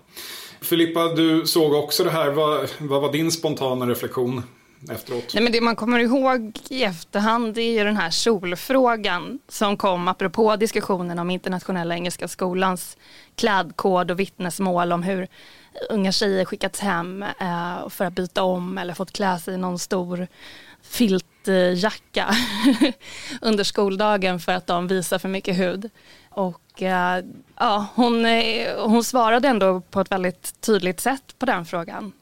Filippa, 0.61 1.07
du 1.07 1.45
såg 1.45 1.73
också 1.73 2.03
det 2.03 2.09
här. 2.09 2.31
Vad, 2.31 2.69
vad 2.77 3.01
var 3.01 3.11
din 3.11 3.31
spontana 3.31 3.87
reflektion? 3.87 4.43
efteråt. 4.91 5.33
Nej, 5.33 5.43
men 5.43 5.51
det 5.51 5.61
man 5.61 5.75
kommer 5.75 5.99
ihåg 5.99 6.59
i 6.69 6.83
efterhand 6.83 7.57
är 7.57 7.77
ju 7.77 7.83
den 7.83 7.97
här 7.97 8.09
solfrågan 8.09 9.39
som 9.47 9.77
kom 9.77 10.07
apropå 10.07 10.55
diskussionen 10.55 11.19
om 11.19 11.29
internationella 11.29 11.95
engelska 11.95 12.27
skolans 12.27 12.97
klädkod 13.35 14.11
och 14.11 14.19
vittnesmål 14.19 14.91
om 14.91 15.03
hur 15.03 15.27
unga 15.89 16.11
tjejer 16.11 16.45
skickats 16.45 16.79
hem 16.79 17.23
eh, 17.23 17.89
för 17.89 18.05
att 18.05 18.13
byta 18.13 18.43
om 18.43 18.77
eller 18.77 18.93
fått 18.93 19.11
klä 19.11 19.39
sig 19.39 19.53
i 19.53 19.57
någon 19.57 19.79
stor 19.79 20.27
filtjacka 20.83 22.35
under 23.41 23.63
skoldagen 23.63 24.39
för 24.39 24.51
att 24.51 24.67
de 24.67 24.87
visar 24.87 25.19
för 25.19 25.29
mycket 25.29 25.57
hud. 25.57 25.89
Och 26.29 26.81
eh, 26.81 27.23
ja, 27.59 27.87
hon, 27.95 28.25
eh, 28.25 28.67
hon 28.77 29.03
svarade 29.03 29.47
ändå 29.47 29.81
på 29.81 30.01
ett 30.01 30.11
väldigt 30.11 30.61
tydligt 30.61 30.99
sätt 30.99 31.35
på 31.39 31.45
den 31.45 31.65
frågan. 31.65 32.13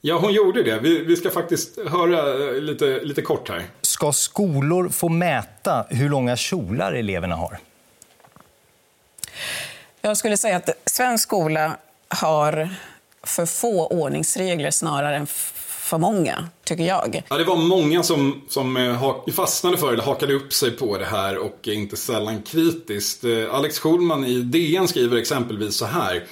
Ja, 0.00 0.18
hon 0.18 0.32
gjorde 0.32 0.62
det. 0.62 0.78
Vi, 0.78 1.04
vi 1.04 1.16
ska 1.16 1.30
faktiskt 1.30 1.78
höra 1.88 2.48
eh, 2.48 2.60
lite, 2.60 3.00
lite 3.02 3.22
kort 3.22 3.48
här. 3.48 3.62
Ska 3.80 4.12
skolor 4.12 4.88
få 4.88 5.08
mäta 5.08 5.86
hur 5.88 6.08
långa 6.08 6.36
kjolar 6.36 6.92
eleverna 6.92 7.36
har? 7.36 7.58
Jag 10.00 10.16
skulle 10.16 10.36
säga 10.36 10.56
att 10.56 10.70
svensk 10.86 11.22
skola 11.22 11.76
har 12.14 12.68
för 13.22 13.46
få 13.46 13.86
ordningsregler 13.86 14.70
snarare 14.70 15.16
än 15.16 15.26
för 15.84 15.98
många, 15.98 16.48
tycker 16.64 16.84
jag. 16.84 17.22
Ja, 17.28 17.38
det 17.38 17.44
var 17.44 17.56
många 17.56 18.02
som, 18.02 18.42
som 18.48 18.76
eh, 18.76 19.32
fastnade 19.32 19.76
för 19.76 19.92
eller 19.92 20.02
hakade 20.02 20.34
upp 20.34 20.52
sig 20.52 20.70
på 20.70 20.98
det 20.98 21.04
här 21.04 21.38
och 21.38 21.68
inte 21.68 21.96
sällan 21.96 22.42
kritiskt. 22.42 23.24
Eh, 23.24 23.54
Alex 23.54 23.78
Schulman 23.78 24.24
i 24.24 24.40
DN 24.40 24.88
skriver 24.88 25.16
exempelvis 25.16 25.76
så 25.76 25.86
här. 25.86 26.24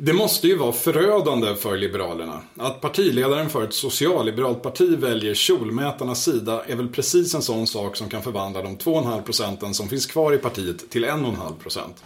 Det 0.00 0.12
måste 0.12 0.48
ju 0.48 0.56
vara 0.56 0.72
förödande 0.72 1.54
för 1.54 1.76
Liberalerna. 1.76 2.40
Att 2.56 2.80
partiledaren 2.80 3.50
för 3.50 3.64
ett 3.64 3.74
socialliberalt 3.74 4.62
parti 4.62 4.98
väljer 4.98 5.34
kjolmätarnas 5.34 6.24
sida 6.24 6.64
är 6.66 6.76
väl 6.76 6.88
precis 6.88 7.34
en 7.34 7.42
sån 7.42 7.66
sak 7.66 7.96
som 7.96 8.08
kan 8.08 8.22
förvandla 8.22 8.62
de 8.62 8.76
2,5 8.76 9.22
procenten 9.22 9.74
som 9.74 9.88
finns 9.88 10.06
kvar 10.06 10.32
i 10.32 10.38
partiet 10.38 10.90
till 10.90 11.04
1,5 11.04 11.54
procent. 11.62 11.96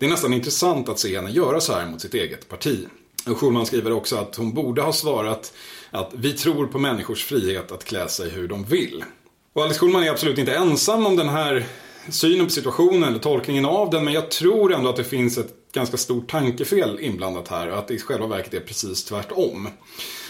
Det 0.00 0.06
är 0.06 0.10
nästan 0.10 0.32
intressant 0.32 0.88
att 0.88 0.98
se 0.98 1.16
henne 1.16 1.30
göra 1.30 1.60
så 1.60 1.72
här 1.72 1.86
mot 1.86 2.00
sitt 2.00 2.14
eget 2.14 2.48
parti. 2.48 2.86
Schulman 3.24 3.66
skriver 3.66 3.92
också 3.92 4.16
att 4.16 4.36
hon 4.36 4.54
borde 4.54 4.82
ha 4.82 4.92
svarat 4.92 5.52
att 5.90 6.10
vi 6.14 6.32
tror 6.32 6.66
på 6.66 6.78
människors 6.78 7.24
frihet 7.24 7.72
att 7.72 7.84
klä 7.84 8.08
sig 8.08 8.30
hur 8.30 8.48
de 8.48 8.64
vill. 8.64 9.04
Och 9.52 9.62
Alice 9.62 9.80
Schulman 9.80 10.02
är 10.02 10.10
absolut 10.10 10.38
inte 10.38 10.54
ensam 10.54 11.06
om 11.06 11.16
den 11.16 11.28
här 11.28 11.66
synen 12.08 12.46
på 12.46 12.52
situationen 12.52 13.04
eller 13.04 13.18
tolkningen 13.18 13.64
av 13.64 13.90
den 13.90 14.04
men 14.04 14.14
jag 14.14 14.30
tror 14.30 14.72
ändå 14.72 14.90
att 14.90 14.96
det 14.96 15.04
finns 15.04 15.38
ett 15.38 15.54
ganska 15.72 15.96
stort 15.96 16.30
tankefel 16.30 17.00
inblandat 17.00 17.48
här 17.48 17.70
och 17.70 17.78
att 17.78 17.88
det 17.88 17.94
i 17.94 17.98
själva 17.98 18.26
verket 18.26 18.54
är 18.54 18.60
precis 18.60 19.04
tvärtom. 19.04 19.68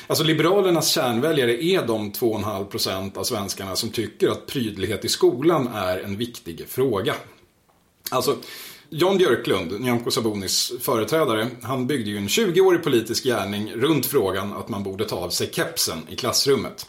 Alltså 0.06 0.24
Liberalernas 0.24 0.88
kärnväljare 0.88 1.64
är 1.64 1.86
de 1.86 2.12
2,5% 2.12 3.18
av 3.18 3.24
svenskarna 3.24 3.76
som 3.76 3.90
tycker 3.90 4.28
att 4.28 4.46
prydlighet 4.46 5.04
i 5.04 5.08
skolan 5.08 5.68
är 5.74 5.98
en 5.98 6.16
viktig 6.16 6.68
fråga. 6.68 7.14
Alltså, 8.10 8.36
Jan 8.92 9.18
Björklund, 9.18 9.80
Nyamko 9.80 10.10
Sabonis 10.10 10.72
företrädare, 10.80 11.48
han 11.62 11.86
byggde 11.86 12.10
ju 12.10 12.16
en 12.16 12.28
20-årig 12.28 12.82
politisk 12.82 13.24
gärning 13.24 13.72
runt 13.72 14.06
frågan 14.06 14.52
att 14.52 14.68
man 14.68 14.82
borde 14.82 15.04
ta 15.04 15.16
av 15.16 15.30
sig 15.30 15.50
kepsen 15.52 15.98
i 16.08 16.16
klassrummet. 16.16 16.86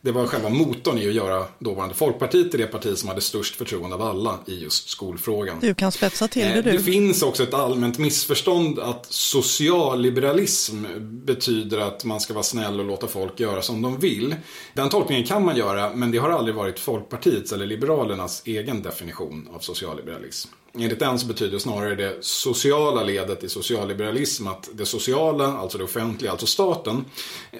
Det 0.00 0.12
var 0.12 0.26
själva 0.26 0.48
motorn 0.48 0.98
i 0.98 1.08
att 1.08 1.14
göra 1.14 1.44
dåvarande 1.58 1.94
Folkpartiet 1.94 2.50
till 2.50 2.60
det 2.60 2.66
parti 2.66 2.98
som 2.98 3.08
hade 3.08 3.20
störst 3.20 3.56
förtroende 3.56 3.96
av 3.96 4.02
alla 4.02 4.38
i 4.46 4.54
just 4.54 4.88
skolfrågan. 4.88 5.58
Du 5.60 5.74
kan 5.74 5.92
spetsa 5.92 6.28
till 6.28 6.42
det 6.42 6.48
Eh, 6.48 6.64
du. 6.64 6.70
Det 6.70 6.78
finns 6.78 7.22
också 7.22 7.42
ett 7.42 7.54
allmänt 7.54 7.98
missförstånd 7.98 8.78
att 8.78 9.06
socialliberalism 9.10 10.84
betyder 11.00 11.78
att 11.78 12.04
man 12.04 12.20
ska 12.20 12.34
vara 12.34 12.44
snäll 12.44 12.80
och 12.80 12.86
låta 12.86 13.06
folk 13.06 13.40
göra 13.40 13.62
som 13.62 13.82
de 13.82 13.98
vill. 13.98 14.34
Den 14.74 14.88
tolkningen 14.88 15.24
kan 15.24 15.44
man 15.44 15.56
göra, 15.56 15.92
men 15.94 16.10
det 16.10 16.18
har 16.18 16.30
aldrig 16.30 16.54
varit 16.54 16.78
Folkpartiets 16.78 17.52
eller 17.52 17.66
Liberalernas 17.66 18.42
egen 18.44 18.82
definition 18.82 19.48
av 19.54 19.58
socialliberalism. 19.58 20.50
Enligt 20.78 20.98
den 20.98 21.18
så 21.18 21.26
betyder 21.26 21.58
snarare 21.58 21.94
det 21.94 22.16
sociala 22.20 23.02
ledet 23.02 23.44
i 23.44 23.48
socialliberalism 23.48 24.46
att 24.46 24.68
det 24.72 24.86
sociala, 24.86 25.46
alltså 25.46 25.78
det 25.78 25.84
offentliga, 25.84 26.30
alltså 26.30 26.46
staten, 26.46 27.04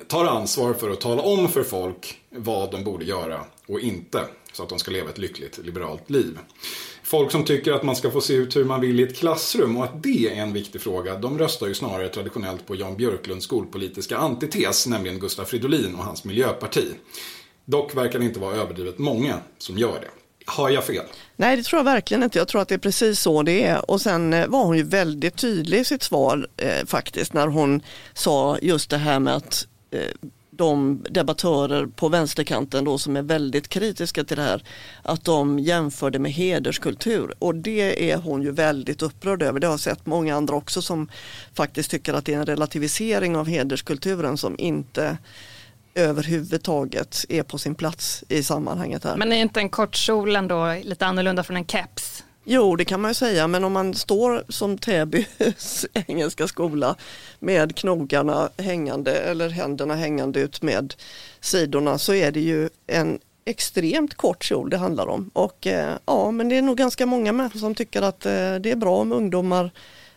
tar 0.08 0.24
ansvar 0.24 0.74
för 0.74 0.90
att 0.90 1.00
tala 1.00 1.22
om 1.22 1.48
för 1.48 1.62
folk 1.62 2.20
vad 2.30 2.70
de 2.70 2.84
borde 2.84 3.04
göra 3.04 3.40
och 3.66 3.80
inte, 3.80 4.20
så 4.52 4.62
att 4.62 4.68
de 4.68 4.78
ska 4.78 4.90
leva 4.90 5.10
ett 5.10 5.18
lyckligt 5.18 5.58
liberalt 5.58 6.10
liv. 6.10 6.38
Folk 7.02 7.32
som 7.32 7.44
tycker 7.44 7.72
att 7.72 7.82
man 7.82 7.96
ska 7.96 8.10
få 8.10 8.20
se 8.20 8.34
ut 8.34 8.56
hur 8.56 8.64
man 8.64 8.80
vill 8.80 9.00
i 9.00 9.02
ett 9.02 9.16
klassrum 9.16 9.76
och 9.76 9.84
att 9.84 10.02
det 10.02 10.28
är 10.28 10.42
en 10.42 10.52
viktig 10.52 10.80
fråga, 10.80 11.18
de 11.18 11.38
röstar 11.38 11.66
ju 11.66 11.74
snarare 11.74 12.08
traditionellt 12.08 12.66
på 12.66 12.74
Jan 12.74 12.96
Björklunds 12.96 13.44
skolpolitiska 13.44 14.16
antites, 14.16 14.86
nämligen 14.86 15.18
Gustaf 15.18 15.48
Fridolin 15.48 15.94
och 15.94 16.04
hans 16.04 16.24
miljöparti. 16.24 16.86
Dock 17.64 17.94
verkar 17.94 18.18
det 18.18 18.24
inte 18.24 18.40
vara 18.40 18.56
överdrivet 18.56 18.98
många 18.98 19.38
som 19.58 19.78
gör 19.78 20.00
det. 20.00 20.25
Har 20.46 20.70
jag 20.70 20.84
fel? 20.84 21.04
Nej, 21.36 21.56
det 21.56 21.62
tror 21.62 21.78
jag 21.78 21.84
verkligen 21.84 22.22
inte. 22.22 22.38
Jag 22.38 22.48
tror 22.48 22.62
att 22.62 22.68
det 22.68 22.74
är 22.74 22.78
precis 22.78 23.20
så 23.20 23.42
det 23.42 23.64
är. 23.64 23.90
Och 23.90 24.00
sen 24.00 24.32
eh, 24.32 24.46
var 24.46 24.64
hon 24.64 24.76
ju 24.76 24.82
väldigt 24.82 25.36
tydlig 25.36 25.80
i 25.80 25.84
sitt 25.84 26.02
svar 26.02 26.48
eh, 26.56 26.86
faktiskt 26.86 27.32
när 27.32 27.46
hon 27.46 27.82
sa 28.14 28.58
just 28.62 28.90
det 28.90 28.98
här 28.98 29.18
med 29.18 29.36
att 29.36 29.66
eh, 29.90 30.30
de 30.50 31.04
debattörer 31.10 31.86
på 31.86 32.08
vänsterkanten 32.08 32.84
då 32.84 32.98
som 32.98 33.16
är 33.16 33.22
väldigt 33.22 33.68
kritiska 33.68 34.24
till 34.24 34.36
det 34.36 34.42
här, 34.42 34.62
att 35.02 35.24
de 35.24 35.58
jämförde 35.58 36.18
med 36.18 36.32
hederskultur. 36.32 37.34
Och 37.38 37.54
det 37.54 38.10
är 38.10 38.16
hon 38.16 38.42
ju 38.42 38.50
väldigt 38.50 39.02
upprörd 39.02 39.42
över. 39.42 39.60
Det 39.60 39.66
har 39.66 39.72
jag 39.72 39.80
sett 39.80 40.06
många 40.06 40.36
andra 40.36 40.54
också 40.54 40.82
som 40.82 41.08
faktiskt 41.54 41.90
tycker 41.90 42.14
att 42.14 42.24
det 42.24 42.34
är 42.34 42.38
en 42.38 42.46
relativisering 42.46 43.36
av 43.36 43.46
hederskulturen 43.46 44.38
som 44.38 44.54
inte 44.58 45.18
överhuvudtaget 45.96 47.24
är 47.28 47.42
på 47.42 47.58
sin 47.58 47.74
plats 47.74 48.24
i 48.28 48.42
sammanhanget 48.42 49.04
här. 49.04 49.16
Men 49.16 49.32
är 49.32 49.36
inte 49.36 49.60
en 49.60 49.68
kort 49.68 49.94
kjol 49.96 50.36
ändå 50.36 50.74
lite 50.82 51.06
annorlunda 51.06 51.42
från 51.42 51.56
en 51.56 51.66
keps? 51.66 52.24
Jo, 52.44 52.76
det 52.76 52.84
kan 52.84 53.00
man 53.00 53.10
ju 53.10 53.14
säga, 53.14 53.48
men 53.48 53.64
om 53.64 53.72
man 53.72 53.94
står 53.94 54.44
som 54.48 54.78
Täbys 54.78 55.86
engelska 55.94 56.48
skola 56.48 56.96
med 57.38 57.76
knogarna 57.76 58.48
hängande 58.58 59.12
eller 59.12 59.48
händerna 59.48 59.94
hängande 59.94 60.40
ut 60.40 60.62
med 60.62 60.94
sidorna 61.40 61.98
så 61.98 62.14
är 62.14 62.32
det 62.32 62.40
ju 62.40 62.68
en 62.86 63.18
extremt 63.44 64.14
kort 64.14 64.44
kjol 64.44 64.70
det 64.70 64.76
handlar 64.76 65.06
om. 65.06 65.30
Och 65.32 65.66
eh, 65.66 65.96
ja, 66.06 66.30
men 66.30 66.48
det 66.48 66.56
är 66.56 66.62
nog 66.62 66.76
ganska 66.76 67.06
många 67.06 67.32
människor 67.32 67.60
som 67.60 67.74
tycker 67.74 68.02
att 68.02 68.26
eh, 68.26 68.54
det 68.54 68.70
är 68.70 68.76
bra 68.76 68.96
om 68.96 69.12
ungdomar 69.12 69.70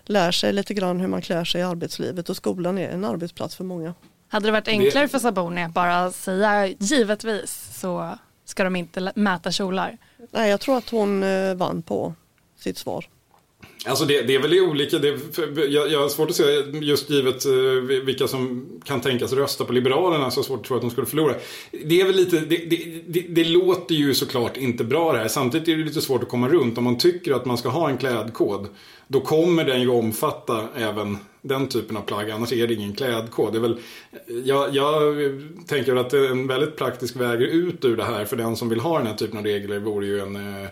lär 0.05 0.31
sig 0.31 0.53
lite 0.53 0.73
grann 0.73 0.99
hur 0.99 1.07
man 1.07 1.21
klär 1.21 1.43
sig 1.43 1.61
i 1.61 1.63
arbetslivet 1.63 2.29
och 2.29 2.37
skolan 2.37 2.77
är 2.77 2.89
en 2.89 3.05
arbetsplats 3.05 3.55
för 3.55 3.63
många. 3.63 3.93
Hade 4.29 4.47
det 4.47 4.51
varit 4.51 4.67
enklare 4.67 5.07
för 5.07 5.19
Saboni 5.19 5.63
att 5.63 5.73
bara 5.73 6.11
säga 6.11 6.67
givetvis 6.67 7.69
så 7.79 8.17
ska 8.45 8.63
de 8.63 8.75
inte 8.75 9.11
mäta 9.15 9.51
kjolar? 9.51 9.97
Nej, 10.31 10.49
jag 10.49 10.59
tror 10.59 10.77
att 10.77 10.89
hon 10.89 11.23
eh, 11.23 11.55
vann 11.55 11.81
på 11.81 12.13
sitt 12.57 12.77
svar. 12.77 13.05
Alltså 13.85 14.05
det, 14.05 14.21
det 14.21 14.35
är 14.35 14.39
väl 14.39 14.59
olika, 14.59 14.99
det, 14.99 15.19
jag, 15.69 15.91
jag 15.91 16.01
har 16.01 16.09
svårt 16.09 16.29
att 16.29 16.35
se 16.35 16.43
just 16.81 17.09
givet 17.09 17.45
eh, 17.45 17.51
vilka 18.05 18.27
som 18.27 18.67
kan 18.83 19.01
tänkas 19.01 19.33
rösta 19.33 19.65
på 19.65 19.73
Liberalerna 19.73 20.31
så 20.31 20.43
svårt 20.43 20.59
att 20.59 20.65
tro 20.65 20.75
att 20.75 20.81
de 20.81 20.91
skulle 20.91 21.07
förlora. 21.07 21.35
Det 21.85 22.01
är 22.01 22.05
väl 22.05 22.15
lite, 22.15 22.39
det, 22.39 22.57
det, 22.57 23.01
det, 23.07 23.21
det 23.29 23.43
låter 23.43 23.95
ju 23.95 24.13
såklart 24.13 24.57
inte 24.57 24.83
bra 24.83 25.13
det 25.13 25.19
här. 25.19 25.27
Samtidigt 25.27 25.67
är 25.67 25.77
det 25.77 25.83
lite 25.83 26.01
svårt 26.01 26.23
att 26.23 26.29
komma 26.29 26.49
runt. 26.49 26.77
Om 26.77 26.83
man 26.83 26.97
tycker 26.97 27.33
att 27.33 27.45
man 27.45 27.57
ska 27.57 27.69
ha 27.69 27.89
en 27.89 27.97
klädkod 27.97 28.67
då 29.07 29.21
kommer 29.21 29.63
den 29.63 29.81
ju 29.81 29.89
omfatta 29.89 30.67
även 30.75 31.17
den 31.41 31.67
typen 31.67 31.97
av 31.97 32.02
plagg. 32.02 32.32
Annars 32.32 32.52
är 32.52 32.67
det 32.67 32.73
ingen 32.73 32.93
klädkod. 32.93 33.54
Det 33.54 33.58
är 33.58 33.62
väl, 33.62 33.80
jag, 34.45 34.75
jag 34.75 35.15
tänker 35.67 35.95
att 35.95 36.13
en 36.13 36.47
väldigt 36.47 36.78
praktisk 36.78 37.15
väg 37.15 37.41
ut 37.41 37.86
ur 37.86 37.97
det 37.97 38.04
här 38.04 38.25
för 38.25 38.36
den 38.36 38.56
som 38.56 38.69
vill 38.69 38.80
ha 38.80 38.97
den 38.97 39.08
här 39.08 39.15
typen 39.15 39.38
av 39.38 39.43
regler 39.43 39.80
vore 39.80 40.06
ju 40.06 40.19
en 40.19 40.36
eh, 40.36 40.69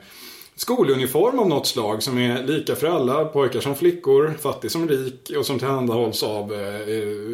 skoluniform 0.55 1.39
av 1.39 1.49
något 1.49 1.67
slag 1.67 2.03
som 2.03 2.17
är 2.17 2.43
lika 2.43 2.75
för 2.75 2.87
alla, 2.87 3.25
pojkar 3.25 3.59
som 3.59 3.75
flickor, 3.75 4.33
fattig 4.41 4.71
som 4.71 4.89
rik 4.89 5.31
och 5.37 5.45
som 5.45 5.59
tillhandahålls 5.59 6.23
av 6.23 6.53
eh, 6.53 6.59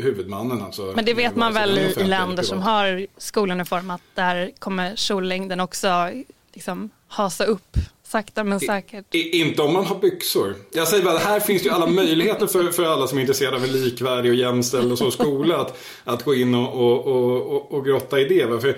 huvudmannen. 0.04 0.62
Alltså, 0.62 0.94
Men 0.96 1.06
det 1.06 1.14
vet 1.14 1.36
man 1.36 1.54
väl 1.54 1.78
i, 1.78 2.04
länder 2.04 2.44
som 2.44 2.62
har 2.62 3.08
skoluniform 3.18 3.90
att 3.90 4.02
där 4.14 4.52
kommer 4.60 4.96
kjollängden 4.96 5.60
också 5.60 6.10
liksom 6.54 6.90
hasa 7.08 7.46
upp 7.46 7.78
sakta 8.14 8.44
men 8.44 8.60
säkert. 8.60 9.16
I, 9.16 9.42
inte 9.42 9.62
om 9.62 9.74
man 9.74 9.86
har 9.86 10.00
byxor. 10.00 10.56
Jag 10.74 10.88
säger 10.88 11.04
bara, 11.04 11.18
här 11.18 11.40
finns 11.40 11.66
ju 11.66 11.70
alla 11.70 11.88
möjligheter 11.88 12.48
för, 12.48 12.72
för 12.72 12.84
alla 12.84 13.08
som 13.08 13.18
är 13.18 13.22
intresserade 13.22 13.58
av 13.58 13.64
en 13.64 13.72
likvärdig 13.72 14.32
och 14.32 14.38
jämställd 14.38 14.92
och 14.92 14.98
så 14.98 15.12
skola 15.12 15.58
att, 15.58 15.78
att 16.04 16.24
gå 16.24 16.36
in 16.36 16.56
och, 16.56 16.74
och, 16.74 17.08
och, 17.08 17.72
och, 17.72 17.86
grotta 17.86 18.20
i 18.20 18.26
det. 18.26 18.62
För, 18.62 18.78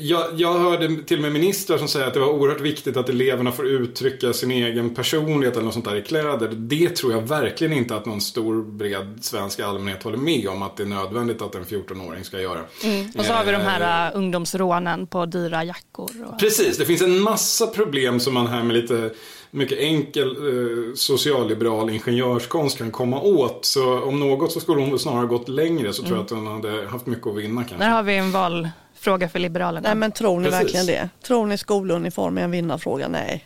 jag, 0.00 0.24
jag 0.36 0.58
hörde 0.58 1.02
till 1.02 1.16
och 1.16 1.22
med 1.22 1.32
ministrar 1.32 1.78
som 1.78 1.88
säger 1.88 2.06
att 2.06 2.14
det 2.14 2.20
var 2.20 2.28
oerhört 2.28 2.60
viktigt 2.60 2.96
att 2.96 3.08
eleverna 3.08 3.52
får 3.52 3.66
uttrycka 3.66 4.32
sin 4.32 4.50
egen 4.50 4.94
personlighet 4.94 5.54
eller 5.54 5.64
något 5.64 5.74
sånt 5.74 5.84
där 5.84 5.96
i 5.96 6.02
kläder. 6.02 6.48
Det 6.48 6.88
tror 6.88 7.12
jag 7.12 7.20
verkligen 7.20 7.72
inte 7.72 7.96
att 7.96 8.06
någon 8.06 8.20
stor 8.20 8.62
bred 8.62 9.18
svensk 9.20 9.60
allmänhet 9.60 10.02
håller 10.02 10.18
med 10.18 10.48
om 10.48 10.62
att 10.62 10.76
det 10.76 10.82
är 10.82 10.86
nödvändigt 10.86 11.42
att 11.42 11.54
en 11.54 11.64
14-åring 11.64 12.24
ska 12.24 12.40
göra. 12.40 12.60
Och 13.18 13.24
så 13.24 13.32
har 13.32 13.44
vi 13.44 13.52
de 13.52 13.58
här 13.58 14.10
uh, 14.10 14.18
ungdomsrånen 14.18 15.06
på 15.06 15.26
dyra 15.26 15.64
jackor. 15.64 16.10
Och... 16.26 16.38
Precis, 16.38 16.78
det 16.78 16.84
finns 16.84 17.02
en 17.02 17.20
massa 17.20 17.66
problem 17.66 18.20
som 18.20 18.34
man 18.34 18.46
här 18.46 18.62
med 18.62 18.76
lite 18.76 19.10
mycket 19.50 19.78
enkel 19.78 20.28
eh, 20.30 20.94
socialliberal 20.94 21.90
ingenjörskonst 21.90 22.78
kan 22.78 22.90
komma 22.90 23.20
åt. 23.20 23.64
Så 23.64 24.02
om 24.02 24.20
något 24.20 24.52
så 24.52 24.60
skulle 24.60 24.80
hon 24.80 24.90
väl 24.90 24.98
snarare 24.98 25.26
gått 25.26 25.48
längre 25.48 25.92
så 25.92 26.02
tror 26.02 26.16
jag 26.16 26.24
att 26.24 26.30
hon 26.30 26.46
hade 26.46 26.86
haft 26.86 27.06
mycket 27.06 27.26
att 27.26 27.36
vinna 27.36 27.64
kanske. 27.64 27.86
Där 27.86 27.90
har 27.90 28.02
vi 28.02 28.16
en 28.16 28.32
valfråga 29.06 29.28
för 29.28 29.38
Liberalerna. 29.38 29.88
Nej 29.88 29.96
men 29.96 30.12
tror 30.12 30.40
ni 30.40 30.44
Precis. 30.44 30.60
verkligen 30.60 30.86
det? 30.86 31.08
Tror 31.26 31.46
ni 31.46 31.58
skoluniform 31.58 32.38
är 32.38 32.42
en 32.42 32.50
vinnarfråga? 32.50 33.08
Nej. 33.08 33.44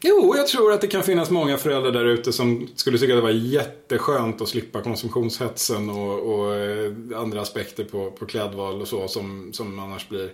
Jo, 0.00 0.34
jag 0.36 0.46
tror 0.46 0.72
att 0.72 0.80
det 0.80 0.86
kan 0.86 1.02
finnas 1.02 1.30
många 1.30 1.56
föräldrar 1.56 1.92
där 1.92 2.04
ute 2.04 2.32
som 2.32 2.68
skulle 2.76 2.98
tycka 2.98 3.12
att 3.12 3.18
det 3.18 3.22
var 3.22 3.30
jätteskönt 3.30 4.40
att 4.40 4.48
slippa 4.48 4.82
konsumtionshetsen 4.82 5.90
och, 5.90 6.34
och 6.34 6.54
eh, 6.54 6.92
andra 7.16 7.40
aspekter 7.40 7.84
på, 7.84 8.10
på 8.10 8.26
klädval 8.26 8.80
och 8.80 8.88
så 8.88 9.08
som, 9.08 9.50
som 9.52 9.78
annars 9.78 10.08
blir 10.08 10.30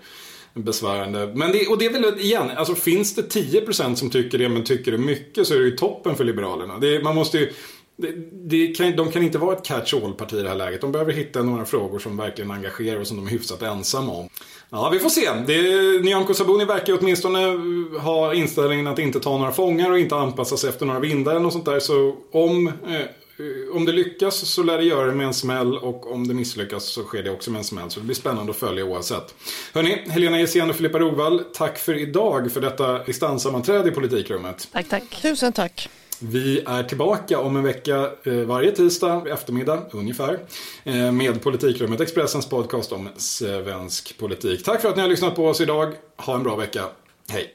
besvärande. 0.54 1.32
Men 1.34 1.52
det, 1.52 1.66
och 1.66 1.78
det 1.78 1.86
är 1.86 1.92
väl 1.92 2.20
igen, 2.20 2.50
alltså 2.56 2.74
finns 2.74 3.14
det 3.14 3.22
10% 3.22 3.94
som 3.94 4.10
tycker 4.10 4.38
det 4.38 4.48
men 4.48 4.64
tycker 4.64 4.92
det 4.92 4.98
mycket 4.98 5.46
så 5.46 5.54
är 5.54 5.58
det 5.58 5.64
ju 5.64 5.76
toppen 5.76 6.16
för 6.16 6.24
Liberalerna. 6.24 6.78
Det, 6.78 7.02
man 7.02 7.14
måste 7.14 7.38
ju, 7.38 7.52
det, 7.96 8.12
det 8.32 8.66
kan, 8.66 8.96
de 8.96 9.12
kan 9.12 9.22
inte 9.22 9.38
vara 9.38 9.56
ett 9.56 9.64
catch-all-parti 9.64 10.34
i 10.34 10.42
det 10.42 10.48
här 10.48 10.56
läget. 10.56 10.80
De 10.80 10.92
behöver 10.92 11.12
hitta 11.12 11.42
några 11.42 11.64
frågor 11.64 11.98
som 11.98 12.16
verkligen 12.16 12.50
engagerar 12.50 13.00
och 13.00 13.06
som 13.06 13.16
de 13.16 13.26
är 13.26 13.30
hyfsat 13.30 13.62
ensamma 13.62 14.12
om. 14.12 14.28
Ja, 14.74 14.88
vi 14.92 14.98
får 14.98 15.08
se. 15.08 15.30
Det, 15.46 16.02
Nyamko 16.02 16.34
Sabuni 16.34 16.64
verkar 16.64 16.98
åtminstone 17.00 17.38
ha 17.98 18.34
inställningen 18.34 18.86
att 18.86 18.98
inte 18.98 19.20
ta 19.20 19.38
några 19.38 19.52
fångar 19.52 19.90
och 19.90 19.98
inte 19.98 20.16
anpassa 20.16 20.56
sig 20.56 20.70
efter 20.70 20.86
några 20.86 21.00
vindar 21.00 21.32
eller 21.32 21.42
något 21.42 21.52
sånt 21.52 21.64
där. 21.64 21.80
Så 21.80 22.16
om, 22.32 22.66
eh, 22.66 23.76
om 23.76 23.84
det 23.84 23.92
lyckas 23.92 24.36
så 24.36 24.62
lär 24.62 24.78
det 24.78 24.84
göra 24.84 25.06
det 25.06 25.14
med 25.14 25.26
en 25.26 25.34
smäll 25.34 25.78
och 25.78 26.12
om 26.12 26.28
det 26.28 26.34
misslyckas 26.34 26.84
så 26.84 27.02
sker 27.02 27.22
det 27.22 27.30
också 27.30 27.50
med 27.50 27.58
en 27.58 27.64
smäll. 27.64 27.90
Så 27.90 28.00
det 28.00 28.06
blir 28.06 28.16
spännande 28.16 28.50
att 28.50 28.56
följa 28.58 28.84
oavsett. 28.84 29.34
Hörni, 29.74 30.02
Helena 30.08 30.40
Gessén 30.40 30.70
och 30.70 30.76
Filippa 30.76 30.98
Rovall, 30.98 31.44
tack 31.54 31.78
för 31.78 31.94
idag 31.94 32.52
för 32.52 32.60
detta 32.60 33.04
distanssammanträde 33.04 33.88
i 33.88 33.92
politikrummet. 33.92 34.68
Tack, 34.72 34.88
tack. 34.88 35.22
Tusen 35.22 35.52
tack. 35.52 35.88
Vi 36.24 36.60
är 36.66 36.82
tillbaka 36.82 37.38
om 37.38 37.56
en 37.56 37.62
vecka 37.62 38.10
eh, 38.24 38.34
varje 38.34 38.72
tisdag 38.72 39.22
eftermiddag 39.28 39.82
ungefär. 39.90 40.38
Eh, 40.84 41.12
med 41.12 41.42
Politikrummet, 41.42 42.00
Expressens 42.00 42.48
podcast 42.48 42.92
om 42.92 43.08
svensk 43.16 44.18
politik. 44.18 44.64
Tack 44.64 44.80
för 44.80 44.88
att 44.88 44.96
ni 44.96 45.02
har 45.02 45.08
lyssnat 45.08 45.34
på 45.34 45.46
oss 45.46 45.60
idag. 45.60 45.92
Ha 46.16 46.34
en 46.34 46.42
bra 46.42 46.56
vecka. 46.56 46.84
Hej! 47.28 47.54